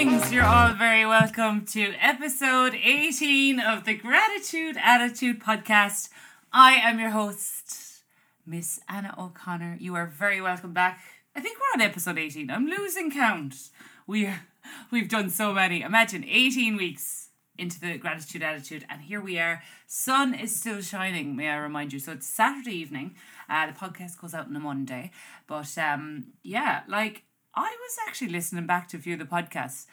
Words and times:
Greetings, 0.00 0.32
you're 0.32 0.46
all 0.46 0.72
very 0.72 1.04
welcome 1.04 1.66
to 1.66 1.92
episode 2.00 2.74
18 2.74 3.60
of 3.60 3.84
the 3.84 3.92
Gratitude 3.92 4.78
Attitude 4.82 5.42
podcast. 5.42 6.08
I 6.50 6.76
am 6.76 6.98
your 6.98 7.10
host, 7.10 8.02
Miss 8.46 8.80
Anna 8.88 9.14
O'Connor. 9.18 9.76
You 9.78 9.94
are 9.96 10.06
very 10.06 10.40
welcome 10.40 10.72
back. 10.72 11.00
I 11.36 11.42
think 11.42 11.58
we're 11.58 11.74
on 11.74 11.86
episode 11.86 12.16
18. 12.16 12.50
I'm 12.50 12.64
losing 12.64 13.10
count. 13.10 13.68
We 14.06 14.24
are, 14.24 14.40
we've 14.90 15.10
done 15.10 15.28
so 15.28 15.52
many. 15.52 15.82
Imagine 15.82 16.24
18 16.24 16.78
weeks 16.78 17.28
into 17.58 17.78
the 17.78 17.98
gratitude 17.98 18.42
attitude, 18.42 18.86
and 18.88 19.02
here 19.02 19.20
we 19.20 19.38
are. 19.38 19.62
Sun 19.86 20.32
is 20.32 20.56
still 20.56 20.80
shining, 20.80 21.36
may 21.36 21.50
I 21.50 21.56
remind 21.58 21.92
you. 21.92 21.98
So 21.98 22.12
it's 22.12 22.26
Saturday 22.26 22.74
evening. 22.74 23.16
Uh, 23.50 23.66
the 23.66 23.74
podcast 23.74 24.18
goes 24.18 24.32
out 24.32 24.46
on 24.46 24.56
a 24.56 24.60
Monday. 24.60 25.10
But 25.46 25.76
um, 25.76 26.28
yeah, 26.42 26.84
like 26.88 27.24
I 27.54 27.76
was 27.80 27.96
actually 28.06 28.28
listening 28.28 28.66
back 28.66 28.88
to 28.88 28.96
a 28.96 29.00
few 29.00 29.14
of 29.14 29.18
the 29.18 29.24
podcasts. 29.24 29.86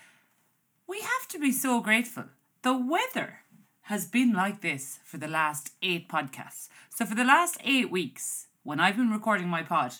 We 0.88 0.99
have 1.02 1.27
to 1.29 1.39
be 1.39 1.52
so 1.52 1.81
grateful. 1.81 2.25
The 2.61 2.77
weather 2.77 3.39
has 3.83 4.05
been 4.05 4.33
like 4.33 4.61
this 4.61 4.99
for 5.03 5.17
the 5.17 5.27
last 5.27 5.71
eight 5.81 6.07
podcasts. 6.07 6.70
So, 6.89 7.05
for 7.05 7.16
the 7.16 7.23
last 7.23 7.57
eight 7.63 7.89
weeks, 7.89 8.47
when 8.63 8.80
I've 8.80 8.97
been 8.97 9.09
recording 9.09 9.47
my 9.47 9.63
pod, 9.63 9.95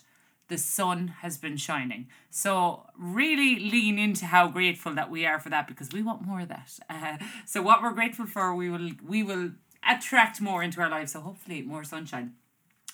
the 0.50 0.58
sun 0.58 1.10
has 1.22 1.38
been 1.38 1.58
shining. 1.58 2.08
So, 2.30 2.88
really 2.98 3.60
lean 3.60 3.98
into 3.98 4.26
how 4.26 4.50
grateful 4.50 4.94
that 4.96 5.10
we 5.10 5.26
are 5.26 5.40
for 5.40 5.50
that 5.50 5.68
because 5.68 5.90
we 5.92 6.02
want 6.02 6.22
more 6.26 6.42
of 6.42 6.50
that. 6.50 6.80
Uh, 6.90 7.18
so, 7.46 7.62
what 7.62 7.82
we're 7.82 7.94
grateful 7.94 8.28
for, 8.28 8.54
we 8.54 8.70
will 8.70 8.92
we 9.06 9.24
will 9.24 9.52
attract 9.88 10.42
more 10.42 10.62
into 10.62 10.80
our 10.82 10.90
lives. 10.90 11.14
So, 11.14 11.22
hopefully, 11.22 11.62
more 11.64 11.84
sunshine. 11.84 12.34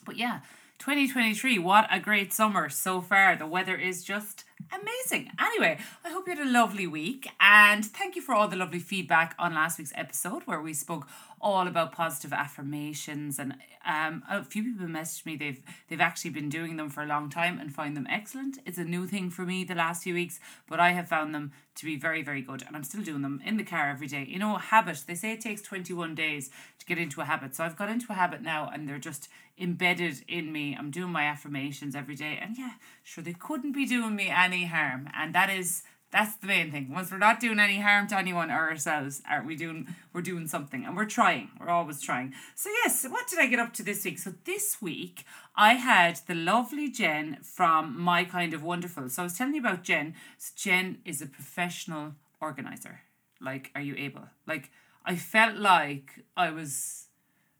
But 0.06 0.18
yeah, 0.18 0.42
2023, 0.80 1.60
what 1.60 1.88
a 1.90 2.00
great 2.00 2.34
summer 2.34 2.68
so 2.70 3.02
far. 3.02 3.36
The 3.36 3.48
weather 3.48 3.76
is 3.76 4.04
just 4.04 4.44
amazing. 4.72 5.32
Anyway, 5.40 5.78
I 6.04 6.10
hope 6.10 6.28
you 6.28 6.36
had 6.36 6.46
a 6.46 6.50
lovely 6.50 6.88
week 6.88 7.30
and 7.40 7.86
thank 7.86 8.16
you 8.16 8.22
for 8.22 8.34
all 8.34 8.48
the 8.48 8.56
lovely 8.56 8.80
feedback 8.80 9.36
on 9.38 9.54
last 9.54 9.78
week's 9.78 9.94
episode 9.96 10.44
where 10.44 10.62
we 10.62 10.74
spoke 10.74 11.08
all 11.44 11.68
about 11.68 11.92
positive 11.92 12.32
affirmations 12.32 13.38
and 13.38 13.54
um, 13.86 14.24
a 14.32 14.44
few 14.46 14.64
people 14.64 14.88
messaged 14.88 15.26
me 15.26 15.36
they've 15.36 15.62
they've 15.90 16.00
actually 16.00 16.32
been 16.32 16.48
doing 16.48 16.78
them 16.78 16.90
for 16.90 17.04
a 17.04 17.06
long 17.06 17.30
time 17.30 17.60
and 17.60 17.76
find 17.76 17.98
them 17.98 18.08
excellent. 18.10 18.60
It's 18.66 18.78
a 18.78 18.86
new 18.86 19.06
thing 19.06 19.30
for 19.30 19.44
me 19.44 19.66
the 19.66 19.76
last 19.76 20.04
few 20.04 20.14
weeks, 20.14 20.40
but 20.70 20.80
I 20.80 20.92
have 20.92 21.10
found 21.10 21.36
them 21.36 21.52
to 21.76 21.86
be 21.86 21.98
very 21.98 22.24
very 22.24 22.42
good 22.42 22.64
and 22.66 22.78
I'm 22.78 22.86
still 22.86 23.04
doing 23.04 23.22
them 23.22 23.42
in 23.46 23.58
the 23.58 23.64
car 23.66 23.90
every 23.90 24.08
day. 24.08 24.26
You 24.28 24.40
know, 24.40 24.56
habit. 24.56 25.04
They 25.06 25.16
say 25.16 25.34
it 25.34 25.42
takes 25.42 25.62
21 25.62 26.16
days 26.16 26.50
to 26.80 26.86
get 26.86 26.98
into 26.98 27.20
a 27.20 27.26
habit. 27.26 27.56
So 27.56 27.66
I've 27.66 27.76
got 27.76 27.90
into 27.90 28.08
a 28.10 28.16
habit 28.16 28.42
now 28.42 28.72
and 28.74 28.88
they're 28.88 28.98
just 28.98 29.28
embedded 29.60 30.24
in 30.30 30.54
me. 30.54 30.76
I'm 30.80 30.92
doing 30.92 31.12
my 31.12 31.26
affirmations 31.26 31.94
every 31.94 32.16
day 32.16 32.40
and 32.42 32.58
yeah, 32.58 32.74
sure 33.04 33.24
they 33.24 33.34
couldn't 33.34 33.74
be 33.74 33.86
doing 33.86 34.16
me 34.16 34.30
any 34.30 34.66
harm 34.66 35.10
and 35.14 35.36
that 35.36 35.50
is 35.50 35.84
that's 36.14 36.36
the 36.36 36.46
main 36.46 36.72
thing. 36.72 36.94
Once 36.94 37.12
we're 37.12 37.18
not 37.18 37.40
doing 37.40 37.60
any 37.60 37.80
harm 37.80 38.08
to 38.08 38.16
anyone 38.16 38.52
or 38.52 38.70
ourselves, 38.70 39.24
are 39.28 39.44
we 39.44 39.56
doing 39.56 39.88
we're 40.14 40.22
doing 40.22 40.48
something 40.48 40.86
and 40.86 40.96
we're 40.96 41.06
trying. 41.06 41.50
We're 41.60 41.70
always 41.70 42.02
trying. 42.02 42.34
So 42.54 42.70
yes, 42.70 43.04
what 43.10 43.28
did 43.28 43.40
I 43.40 43.48
get 43.48 43.60
up 43.60 43.74
to 43.74 43.84
this 43.84 44.06
week? 44.06 44.20
So 44.20 44.36
this 44.46 44.78
week 44.80 45.26
I 45.56 45.74
had 45.74 46.20
the 46.28 46.36
lovely 46.36 46.90
Jen 46.90 47.40
from 47.42 48.00
My 48.00 48.24
Kind 48.26 48.54
of 48.54 48.64
Wonderful. 48.64 49.10
So 49.10 49.24
I 49.24 49.26
was 49.26 49.36
telling 49.36 49.56
you 49.56 49.60
about 49.60 49.84
Jen. 49.84 50.14
So 50.38 50.52
Jen 50.56 51.00
is 51.04 51.20
a 51.20 51.26
professional 51.26 52.14
organizer. 52.40 53.02
Like, 53.42 53.72
are 53.74 53.82
you 53.82 53.96
able? 53.98 54.28
Like 54.46 54.70
I 55.04 55.16
felt 55.16 55.58
like 55.58 56.24
I 56.38 56.52
was 56.52 57.08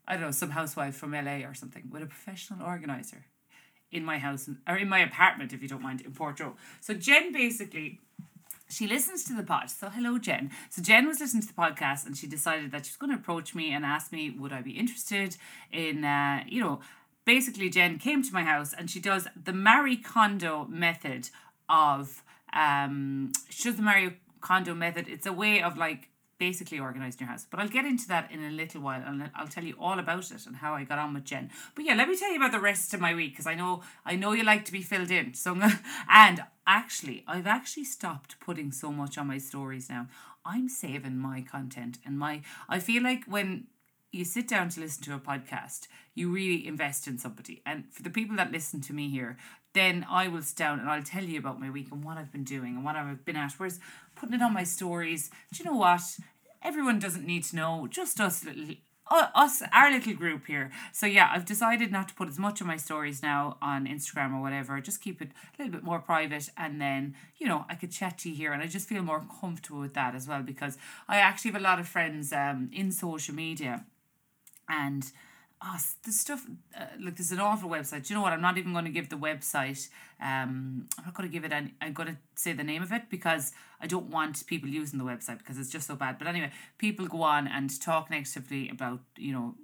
I 0.06 0.12
don't 0.12 0.22
know, 0.26 0.30
some 0.30 0.50
housewife 0.50 0.94
from 0.94 1.12
LA 1.12 1.38
or 1.44 1.54
something 1.54 1.90
with 1.90 2.02
a 2.02 2.06
professional 2.06 2.64
organizer 2.64 3.24
in 3.90 4.04
my 4.04 4.18
house 4.18 4.48
or 4.68 4.76
in 4.76 4.88
my 4.88 5.00
apartment 5.00 5.52
if 5.52 5.62
you 5.62 5.68
don't 5.68 5.82
mind 5.82 6.02
in 6.02 6.12
Porto. 6.12 6.56
So 6.80 6.94
Jen 6.94 7.32
basically 7.32 8.00
she 8.74 8.86
listens 8.86 9.24
to 9.24 9.34
the 9.34 9.42
pod. 9.42 9.70
So 9.70 9.88
hello, 9.88 10.18
Jen. 10.18 10.50
So 10.70 10.82
Jen 10.82 11.06
was 11.06 11.20
listening 11.20 11.42
to 11.42 11.48
the 11.48 11.54
podcast 11.54 12.06
and 12.06 12.16
she 12.16 12.26
decided 12.26 12.72
that 12.72 12.86
she 12.86 12.90
was 12.90 12.96
going 12.96 13.12
to 13.12 13.16
approach 13.16 13.54
me 13.54 13.72
and 13.72 13.84
ask 13.84 14.12
me 14.12 14.30
would 14.30 14.52
I 14.52 14.62
be 14.62 14.72
interested 14.72 15.36
in, 15.72 16.04
uh, 16.04 16.42
you 16.46 16.60
know, 16.60 16.80
basically 17.24 17.70
Jen 17.70 17.98
came 17.98 18.22
to 18.22 18.32
my 18.32 18.42
house 18.42 18.74
and 18.76 18.90
she 18.90 19.00
does 19.00 19.28
the 19.42 19.52
Marie 19.52 19.96
Kondo 19.96 20.66
method 20.66 21.30
of, 21.68 22.22
um, 22.52 23.32
she 23.48 23.64
does 23.64 23.76
the 23.76 23.82
Marie 23.82 24.16
Kondo 24.40 24.74
method. 24.74 25.08
It's 25.08 25.26
a 25.26 25.32
way 25.32 25.62
of 25.62 25.76
like 25.76 26.10
basically 26.48 26.78
organising 26.78 27.20
your 27.20 27.30
house. 27.30 27.46
But 27.50 27.58
I'll 27.58 27.68
get 27.68 27.86
into 27.86 28.06
that 28.08 28.30
in 28.30 28.44
a 28.44 28.50
little 28.50 28.82
while 28.82 29.02
and 29.06 29.30
I'll 29.34 29.48
tell 29.48 29.64
you 29.64 29.76
all 29.80 29.98
about 29.98 30.30
it 30.30 30.46
and 30.46 30.56
how 30.56 30.74
I 30.74 30.84
got 30.84 30.98
on 30.98 31.14
with 31.14 31.24
Jen. 31.24 31.50
But 31.74 31.86
yeah, 31.86 31.94
let 31.94 32.06
me 32.06 32.18
tell 32.18 32.30
you 32.30 32.36
about 32.36 32.52
the 32.52 32.60
rest 32.60 32.92
of 32.92 33.00
my 33.00 33.14
week 33.14 33.32
because 33.32 33.46
I 33.46 33.54
know 33.54 33.82
I 34.04 34.14
know 34.16 34.32
you 34.32 34.44
like 34.44 34.66
to 34.66 34.72
be 34.72 34.82
filled 34.82 35.10
in. 35.10 35.32
So 35.32 35.54
gonna, 35.54 35.80
and 36.10 36.44
actually 36.66 37.24
I've 37.26 37.46
actually 37.46 37.84
stopped 37.84 38.38
putting 38.40 38.72
so 38.72 38.92
much 38.92 39.16
on 39.16 39.26
my 39.26 39.38
stories 39.38 39.88
now. 39.88 40.08
I'm 40.44 40.68
saving 40.68 41.16
my 41.16 41.40
content 41.40 41.98
and 42.04 42.18
my 42.18 42.42
I 42.68 42.78
feel 42.78 43.02
like 43.02 43.24
when 43.24 43.68
you 44.12 44.24
sit 44.24 44.46
down 44.46 44.68
to 44.68 44.80
listen 44.80 45.02
to 45.04 45.14
a 45.14 45.18
podcast, 45.18 45.88
you 46.14 46.30
really 46.30 46.66
invest 46.66 47.06
in 47.06 47.16
somebody. 47.16 47.62
And 47.64 47.84
for 47.90 48.02
the 48.02 48.10
people 48.10 48.36
that 48.36 48.52
listen 48.52 48.82
to 48.82 48.92
me 48.92 49.08
here, 49.08 49.38
then 49.74 50.06
I 50.08 50.28
will 50.28 50.42
sit 50.42 50.56
down 50.56 50.78
and 50.78 50.88
I'll 50.88 51.02
tell 51.02 51.24
you 51.24 51.38
about 51.38 51.60
my 51.60 51.68
week 51.68 51.88
and 51.90 52.04
what 52.04 52.16
I've 52.16 52.30
been 52.30 52.44
doing 52.44 52.76
and 52.76 52.84
what 52.84 52.94
I've 52.94 53.24
been 53.24 53.36
at. 53.36 53.54
Whereas 53.54 53.80
putting 54.14 54.36
it 54.36 54.42
on 54.42 54.54
my 54.54 54.62
stories, 54.62 55.30
do 55.52 55.62
you 55.62 55.68
know 55.68 55.76
what? 55.76 56.00
Everyone 56.64 56.98
doesn't 56.98 57.26
need 57.26 57.44
to 57.44 57.56
know, 57.56 57.86
just 57.88 58.20
us 58.20 58.44
little 58.44 58.76
us 59.10 59.62
our 59.72 59.90
little 59.90 60.14
group 60.14 60.46
here. 60.46 60.70
So 60.92 61.06
yeah 61.06 61.30
i've 61.32 61.44
decided 61.44 61.92
not 61.92 62.08
to 62.08 62.14
put 62.14 62.28
as 62.28 62.38
much 62.38 62.60
of 62.60 62.66
my 62.66 62.76
stories 62.76 63.22
now 63.22 63.58
on 63.60 63.86
instagram 63.86 64.34
or 64.34 64.40
whatever 64.40 64.80
just 64.80 65.02
keep 65.02 65.20
it 65.20 65.28
a 65.28 65.62
little 65.62 65.72
bit 65.72 65.84
more 65.84 65.98
private 65.98 66.48
and 66.56 66.80
then 66.80 67.14
you 67.36 67.46
know 67.46 67.64
i 67.68 67.74
could 67.74 67.90
chat 67.90 68.18
to 68.18 68.30
you 68.30 68.34
here 68.34 68.52
and 68.52 68.62
i 68.62 68.66
just 68.66 68.88
feel 68.88 69.02
more 69.02 69.24
comfortable 69.40 69.80
with 69.80 69.94
that 69.94 70.14
as 70.14 70.26
well 70.26 70.42
because 70.42 70.78
i 71.08 71.16
actually 71.18 71.50
have 71.50 71.60
a 71.60 71.64
lot 71.64 71.78
of 71.78 71.86
friends 71.86 72.32
um 72.32 72.70
in 72.72 72.90
social 72.90 73.34
media 73.34 73.84
and 74.68 75.12
oh, 75.64 75.78
the 76.04 76.12
stuff 76.12 76.46
uh, 76.78 76.84
like 77.00 77.16
there's 77.16 77.32
an 77.32 77.40
awful 77.40 77.68
website. 77.68 78.06
Do 78.06 78.12
you 78.12 78.16
know 78.16 78.22
what? 78.22 78.32
I'm 78.32 78.42
not 78.42 78.58
even 78.58 78.72
going 78.72 78.84
to 78.84 78.90
give 78.90 79.08
the 79.08 79.16
website. 79.16 79.88
Um, 80.20 80.88
I'm 80.98 81.04
not 81.06 81.14
going 81.14 81.28
to 81.28 81.32
give 81.32 81.44
it 81.44 81.52
any. 81.52 81.74
I'm 81.80 81.92
going 81.92 82.08
to 82.08 82.16
say 82.34 82.52
the 82.52 82.64
name 82.64 82.82
of 82.82 82.92
it 82.92 83.04
because 83.08 83.52
I 83.80 83.86
don't 83.86 84.06
want 84.06 84.46
people 84.46 84.68
using 84.68 84.98
the 84.98 85.04
website 85.04 85.38
because 85.38 85.58
it's 85.58 85.70
just 85.70 85.86
so 85.86 85.96
bad. 85.96 86.18
But 86.18 86.28
anyway, 86.28 86.50
people 86.78 87.06
go 87.06 87.22
on 87.22 87.48
and 87.48 87.80
talk 87.80 88.10
negatively 88.10 88.68
about 88.68 89.00
you 89.16 89.32
know 89.32 89.54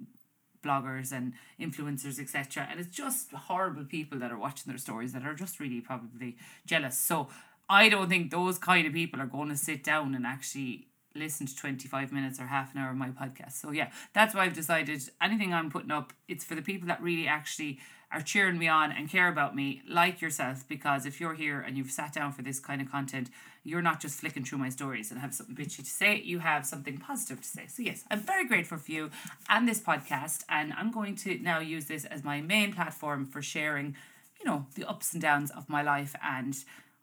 bloggers 0.63 1.11
and 1.11 1.33
influencers 1.59 2.19
etc 2.19 2.67
and 2.69 2.79
it's 2.79 2.95
just 2.95 3.31
horrible 3.31 3.83
people 3.83 4.19
that 4.19 4.31
are 4.31 4.37
watching 4.37 4.69
their 4.69 4.77
stories 4.77 5.11
that 5.11 5.23
are 5.23 5.33
just 5.33 5.59
really 5.59 5.81
probably 5.81 6.37
jealous 6.67 6.95
so 6.95 7.27
i 7.67 7.89
don't 7.89 8.09
think 8.09 8.29
those 8.29 8.59
kind 8.59 8.85
of 8.85 8.93
people 8.93 9.19
are 9.19 9.25
going 9.25 9.49
to 9.49 9.57
sit 9.57 9.83
down 9.83 10.13
and 10.13 10.23
actually 10.23 10.85
listen 11.15 11.47
to 11.47 11.55
25 11.55 12.11
minutes 12.11 12.39
or 12.39 12.45
half 12.45 12.73
an 12.73 12.81
hour 12.81 12.91
of 12.91 12.97
my 12.97 13.09
podcast. 13.09 13.53
So 13.53 13.71
yeah, 13.71 13.91
that's 14.13 14.33
why 14.33 14.45
I've 14.45 14.53
decided 14.53 15.01
anything 15.21 15.53
I'm 15.53 15.69
putting 15.69 15.91
up, 15.91 16.13
it's 16.27 16.43
for 16.43 16.55
the 16.55 16.61
people 16.61 16.87
that 16.87 17.01
really 17.01 17.27
actually 17.27 17.79
are 18.11 18.21
cheering 18.21 18.57
me 18.57 18.67
on 18.67 18.91
and 18.91 19.09
care 19.09 19.29
about 19.29 19.55
me, 19.55 19.81
like 19.87 20.21
yourself, 20.21 20.67
because 20.67 21.05
if 21.05 21.21
you're 21.21 21.33
here 21.33 21.61
and 21.61 21.77
you've 21.77 21.91
sat 21.91 22.13
down 22.13 22.31
for 22.33 22.41
this 22.41 22.59
kind 22.59 22.81
of 22.81 22.91
content, 22.91 23.29
you're 23.63 23.81
not 23.81 24.01
just 24.01 24.19
flicking 24.19 24.43
through 24.43 24.57
my 24.57 24.69
stories 24.69 25.11
and 25.11 25.21
have 25.21 25.33
something 25.33 25.55
bitchy 25.55 25.77
to 25.77 25.85
say, 25.85 26.21
you 26.21 26.39
have 26.39 26.65
something 26.65 26.97
positive 26.97 27.41
to 27.41 27.47
say. 27.47 27.67
So 27.67 27.83
yes, 27.83 28.03
I'm 28.11 28.19
very 28.19 28.45
grateful 28.45 28.77
for 28.77 28.91
you 28.91 29.11
and 29.47 29.67
this 29.67 29.79
podcast, 29.79 30.43
and 30.49 30.73
I'm 30.73 30.91
going 30.91 31.15
to 31.17 31.37
now 31.39 31.59
use 31.59 31.85
this 31.85 32.03
as 32.05 32.23
my 32.23 32.41
main 32.41 32.73
platform 32.73 33.25
for 33.25 33.41
sharing, 33.41 33.95
you 34.39 34.45
know, 34.45 34.65
the 34.75 34.89
ups 34.89 35.13
and 35.13 35.21
downs 35.21 35.51
of 35.51 35.69
my 35.69 35.81
life 35.81 36.15
and 36.21 36.57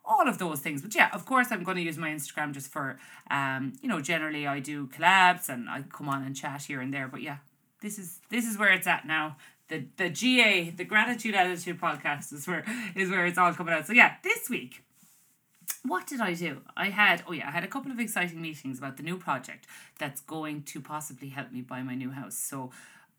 all 0.09 0.27
of 0.27 0.39
those 0.39 0.61
things. 0.61 0.83
But 0.83 0.95
yeah, 0.95 1.11
of 1.13 1.27
course, 1.27 1.49
I'm 1.53 1.63
going 1.63 1.77
to 1.77 1.83
use 1.83 1.99
my 1.99 2.11
Instagram 2.11 2.53
just 2.53 2.73
for, 2.73 2.99
um, 3.31 3.75
you 3.83 3.89
know, 3.89 4.01
generally 4.01 4.47
I 4.47 4.59
do 4.59 4.87
collabs 4.87 5.49
and 5.49 5.69
I 5.69 5.83
come 5.83 6.09
on 6.09 6.25
and 6.25 6.35
chat 6.35 6.63
here 6.63 6.81
and 6.81 6.93
there. 6.93 7.07
But 7.07 7.23
yeah, 7.23 7.39
this 7.83 7.99
is 7.99 8.21
this 8.31 8.47
is 8.47 8.59
where 8.59 8.73
it's 8.73 8.87
at 8.87 9.07
now. 9.07 9.37
The 9.69 9.85
the 9.99 10.09
GA, 10.09 10.71
the 10.71 10.85
Gratitude 10.85 11.35
Attitude 11.35 11.81
podcast 11.81 12.33
is 12.33 12.49
where 12.49 12.65
is 12.97 13.11
where 13.11 13.27
it's 13.27 13.39
all 13.39 13.53
coming 13.53 13.75
out. 13.75 13.87
So 13.87 13.93
yeah, 13.93 14.15
this 14.25 14.49
week. 14.49 14.83
What 15.85 16.07
did 16.07 16.21
I 16.21 16.35
do? 16.35 16.63
I 16.77 16.87
had 16.87 17.23
oh 17.29 17.33
yeah, 17.33 17.49
I 17.49 17.51
had 17.51 17.63
a 17.63 17.69
couple 17.69 17.93
of 17.93 18.01
exciting 18.01 18.41
meetings 18.41 18.79
about 18.79 18.97
the 18.97 19.03
new 19.03 19.19
project 19.19 19.67
that's 19.99 20.21
going 20.23 20.63
to 20.65 20.81
possibly 20.81 21.29
help 21.29 21.53
me 21.53 21.61
buy 21.61 21.83
my 21.83 21.95
new 21.95 22.11
house. 22.11 22.37
So 22.37 22.71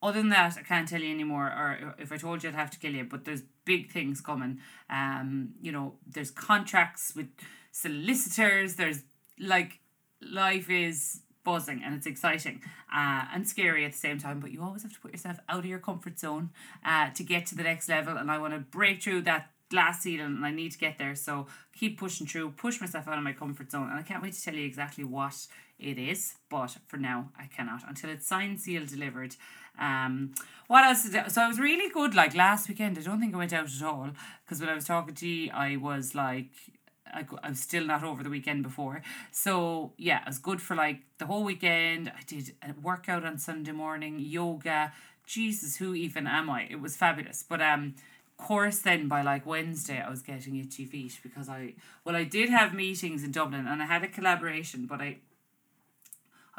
other 0.02 0.20
than 0.20 0.30
that, 0.30 0.58
I 0.58 0.62
can't 0.62 0.88
tell 0.88 1.02
you 1.02 1.14
anymore. 1.14 1.46
Or 1.46 1.96
if 1.98 2.12
I 2.12 2.18
told 2.18 2.44
you, 2.44 2.50
I'd 2.50 2.56
have 2.56 2.72
to 2.72 2.80
kill 2.80 2.94
you. 2.94 3.04
But 3.04 3.26
there's 3.26 3.44
big 3.66 3.92
things 3.92 4.22
coming. 4.22 4.60
Um, 4.90 5.50
you 5.62 5.72
know, 5.72 5.96
there's 6.08 6.32
contracts 6.32 7.14
with 7.16 7.28
solicitors. 7.72 8.76
There's 8.76 9.04
like 9.40 9.80
life 10.22 10.70
is 10.70 11.22
buzzing 11.44 11.82
and 11.84 11.96
it's 11.96 12.06
exciting 12.06 12.62
uh, 12.94 13.26
and 13.34 13.48
scary 13.48 13.86
at 13.86 13.92
the 13.92 13.98
same 13.98 14.20
time. 14.20 14.40
But 14.40 14.52
you 14.52 14.64
always 14.64 14.84
have 14.84 14.94
to 14.94 15.00
put 15.00 15.12
yourself 15.12 15.38
out 15.50 15.60
of 15.60 15.66
your 15.66 15.80
comfort 15.80 16.20
zone 16.20 16.52
uh, 16.86 17.10
to 17.12 17.24
get 17.24 17.46
to 17.48 17.56
the 17.56 17.64
next 17.64 17.90
level. 17.90 18.18
And 18.18 18.32
I 18.32 18.38
want 18.38 18.54
to 18.54 18.60
break 18.60 19.04
through 19.04 19.22
that 19.24 19.52
glass 19.70 20.02
ceiling 20.02 20.26
and 20.26 20.46
I 20.46 20.52
need 20.52 20.72
to 20.72 20.78
get 20.78 20.98
there. 20.98 21.16
So 21.16 21.48
keep 21.78 22.00
pushing 22.00 22.26
through, 22.26 22.52
push 22.52 22.82
myself 22.82 23.08
out 23.08 23.18
of 23.18 23.24
my 23.24 23.34
comfort 23.34 23.72
zone. 23.72 23.90
And 23.90 24.00
I 24.00 24.04
can't 24.04 24.22
wait 24.24 24.34
to 24.34 24.42
tell 24.42 24.56
you 24.56 24.66
exactly 24.66 25.04
what 25.04 25.48
it 25.80 25.98
is. 25.98 26.36
But 26.50 26.78
for 26.88 26.98
now, 26.98 27.30
I 27.38 27.46
cannot 27.46 27.84
until 27.88 28.10
it's 28.10 28.28
signed, 28.28 28.60
sealed, 28.60 28.88
delivered. 28.88 29.36
Um, 29.80 30.34
what 30.68 30.84
else? 30.84 31.10
Did 31.10 31.32
so 31.32 31.42
I 31.42 31.48
was 31.48 31.60
really 31.60 31.90
good. 31.90 32.14
Like 32.16 32.36
last 32.36 32.68
weekend, 32.68 32.98
I 32.98 33.02
don't 33.02 33.20
think 33.20 33.34
I 33.34 33.38
went 33.38 33.54
out 33.54 33.66
at 33.74 33.84
all 33.84 34.10
because 34.46 34.60
when 34.60 34.70
I 34.70 34.76
was 34.76 34.86
talking 34.86 35.16
to 35.16 35.28
you, 35.28 35.52
I 35.54 35.78
was 35.78 36.14
like, 36.16 36.50
I, 37.14 37.24
go- 37.24 37.40
I 37.42 37.50
was 37.50 37.60
still 37.60 37.86
not 37.86 38.04
over 38.04 38.24
the 38.24 38.30
weekend 38.30 38.64
before. 38.64 39.02
So 39.32 39.94
yeah, 39.98 40.22
it 40.22 40.28
was 40.28 40.38
good 40.38 40.62
for 40.62 40.76
like 40.76 41.02
the 41.18 41.26
whole 41.26 41.44
weekend. 41.44 42.10
I 42.10 42.22
did 42.28 42.54
a 42.62 42.74
workout 42.82 43.26
on 43.26 43.38
Sunday 43.38 43.72
morning, 43.72 44.20
yoga. 44.20 44.92
Jesus, 45.26 45.78
who 45.78 45.94
even 45.94 46.26
am 46.26 46.50
I? 46.50 46.68
It 46.70 46.82
was 46.82 46.98
fabulous. 46.98 47.46
But 47.48 47.62
um, 47.62 47.94
course 48.40 48.80
then 48.80 49.08
by 49.08 49.22
like 49.22 49.46
Wednesday 49.46 50.02
I 50.02 50.10
was 50.10 50.22
getting 50.22 50.56
itchy 50.56 50.86
feet 50.86 51.20
because 51.22 51.50
I 51.50 51.74
well 52.06 52.16
I 52.16 52.24
did 52.24 52.50
have 52.50 52.74
meetings 52.74 53.24
in 53.24 53.32
Dublin 53.32 53.68
and 53.68 53.82
I 53.82 53.86
had 53.86 54.04
a 54.04 54.08
collaboration, 54.08 54.86
but 54.88 55.02
I 55.02 55.18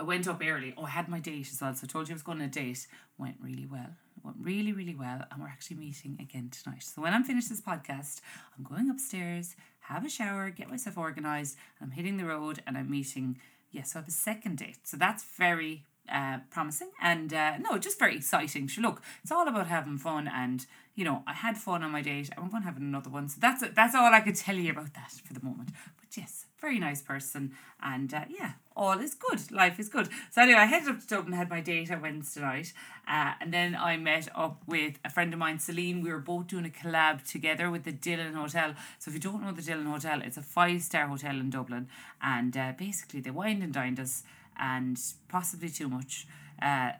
I 0.00 0.02
went 0.02 0.26
up 0.26 0.40
early. 0.42 0.72
Oh, 0.78 0.84
I 0.84 0.88
had 0.88 1.10
my 1.10 1.20
date 1.20 1.48
as 1.52 1.60
well. 1.60 1.74
So 1.74 1.84
I 1.84 1.86
told 1.86 2.08
you 2.08 2.14
I 2.14 2.16
was 2.16 2.22
going 2.22 2.38
on 2.38 2.46
a 2.46 2.48
date. 2.48 2.86
Went 3.18 3.36
really 3.38 3.66
well. 3.66 3.90
Went 4.24 4.38
really, 4.40 4.72
really 4.72 4.94
well. 4.94 5.26
And 5.30 5.42
we're 5.42 5.48
actually 5.48 5.76
meeting 5.76 6.16
again 6.18 6.48
tonight. 6.50 6.84
So 6.84 7.02
when 7.02 7.12
I'm 7.12 7.22
finished 7.22 7.50
this 7.50 7.60
podcast, 7.60 8.22
I'm 8.56 8.64
going 8.64 8.88
upstairs, 8.88 9.56
have 9.80 10.06
a 10.06 10.08
shower, 10.08 10.48
get 10.48 10.70
myself 10.70 10.96
organized. 10.96 11.58
I'm 11.82 11.90
hitting 11.90 12.16
the 12.16 12.24
road 12.24 12.62
and 12.66 12.78
I'm 12.78 12.90
meeting. 12.90 13.38
Yes, 13.70 13.72
yeah, 13.72 13.82
so 13.82 13.98
I 13.98 14.00
have 14.00 14.08
a 14.08 14.12
second 14.12 14.56
date. 14.56 14.78
So 14.84 14.96
that's 14.96 15.22
very 15.22 15.84
uh, 16.10 16.38
promising 16.50 16.90
and 17.00 17.32
uh, 17.32 17.58
no, 17.58 17.78
just 17.78 17.98
very 17.98 18.16
exciting. 18.16 18.68
So 18.68 18.80
look, 18.80 19.02
it's 19.22 19.32
all 19.32 19.48
about 19.48 19.68
having 19.68 19.98
fun 19.98 20.28
and 20.28 20.66
you 20.94 21.04
know 21.04 21.22
I 21.26 21.34
had 21.34 21.56
fun 21.56 21.82
on 21.82 21.90
my 21.90 22.02
date. 22.02 22.30
I'm 22.36 22.50
going 22.50 22.62
to 22.62 22.68
have 22.68 22.76
another 22.76 23.10
one. 23.10 23.28
So 23.28 23.38
that's 23.40 23.64
that's 23.74 23.94
all 23.94 24.12
I 24.12 24.20
could 24.20 24.36
tell 24.36 24.56
you 24.56 24.72
about 24.72 24.94
that 24.94 25.12
for 25.24 25.34
the 25.34 25.44
moment. 25.44 25.70
But 25.98 26.16
yes, 26.16 26.46
very 26.60 26.78
nice 26.78 27.00
person 27.00 27.52
and 27.82 28.12
uh, 28.12 28.24
yeah, 28.28 28.52
all 28.76 28.98
is 28.98 29.14
good. 29.14 29.50
Life 29.52 29.78
is 29.78 29.88
good. 29.88 30.08
So 30.30 30.42
anyway, 30.42 30.60
I 30.60 30.64
headed 30.64 30.88
up 30.88 31.00
to 31.00 31.06
Dublin, 31.06 31.34
had 31.34 31.48
my 31.48 31.60
date 31.60 31.90
on 31.90 32.02
Wednesday 32.02 32.40
night, 32.40 32.72
uh, 33.06 33.34
and 33.40 33.52
then 33.52 33.76
I 33.76 33.96
met 33.96 34.28
up 34.34 34.62
with 34.66 34.98
a 35.04 35.10
friend 35.10 35.32
of 35.32 35.38
mine, 35.38 35.58
Celine. 35.58 36.02
We 36.02 36.10
were 36.10 36.18
both 36.18 36.48
doing 36.48 36.66
a 36.66 36.70
collab 36.70 37.28
together 37.30 37.70
with 37.70 37.84
the 37.84 37.92
Dylan 37.92 38.34
Hotel. 38.34 38.74
So 38.98 39.10
if 39.10 39.14
you 39.14 39.20
don't 39.20 39.42
know 39.42 39.52
the 39.52 39.62
Dylan 39.62 39.86
Hotel, 39.86 40.22
it's 40.22 40.36
a 40.36 40.42
five 40.42 40.82
star 40.82 41.06
hotel 41.06 41.38
in 41.38 41.50
Dublin, 41.50 41.88
and 42.20 42.56
uh, 42.56 42.72
basically 42.76 43.20
they 43.20 43.30
wined 43.30 43.62
and 43.62 43.72
dined 43.72 44.00
us 44.00 44.24
and 44.60 45.00
possibly 45.28 45.68
too 45.68 45.88
much. 45.88 46.26
Uh, 46.60 46.92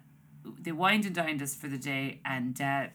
they 0.58 0.72
wined 0.72 1.04
and 1.04 1.14
dined 1.14 1.42
us 1.42 1.54
for 1.54 1.68
the 1.68 1.78
day, 1.78 2.20
and 2.24 2.60
uh, 2.60 2.86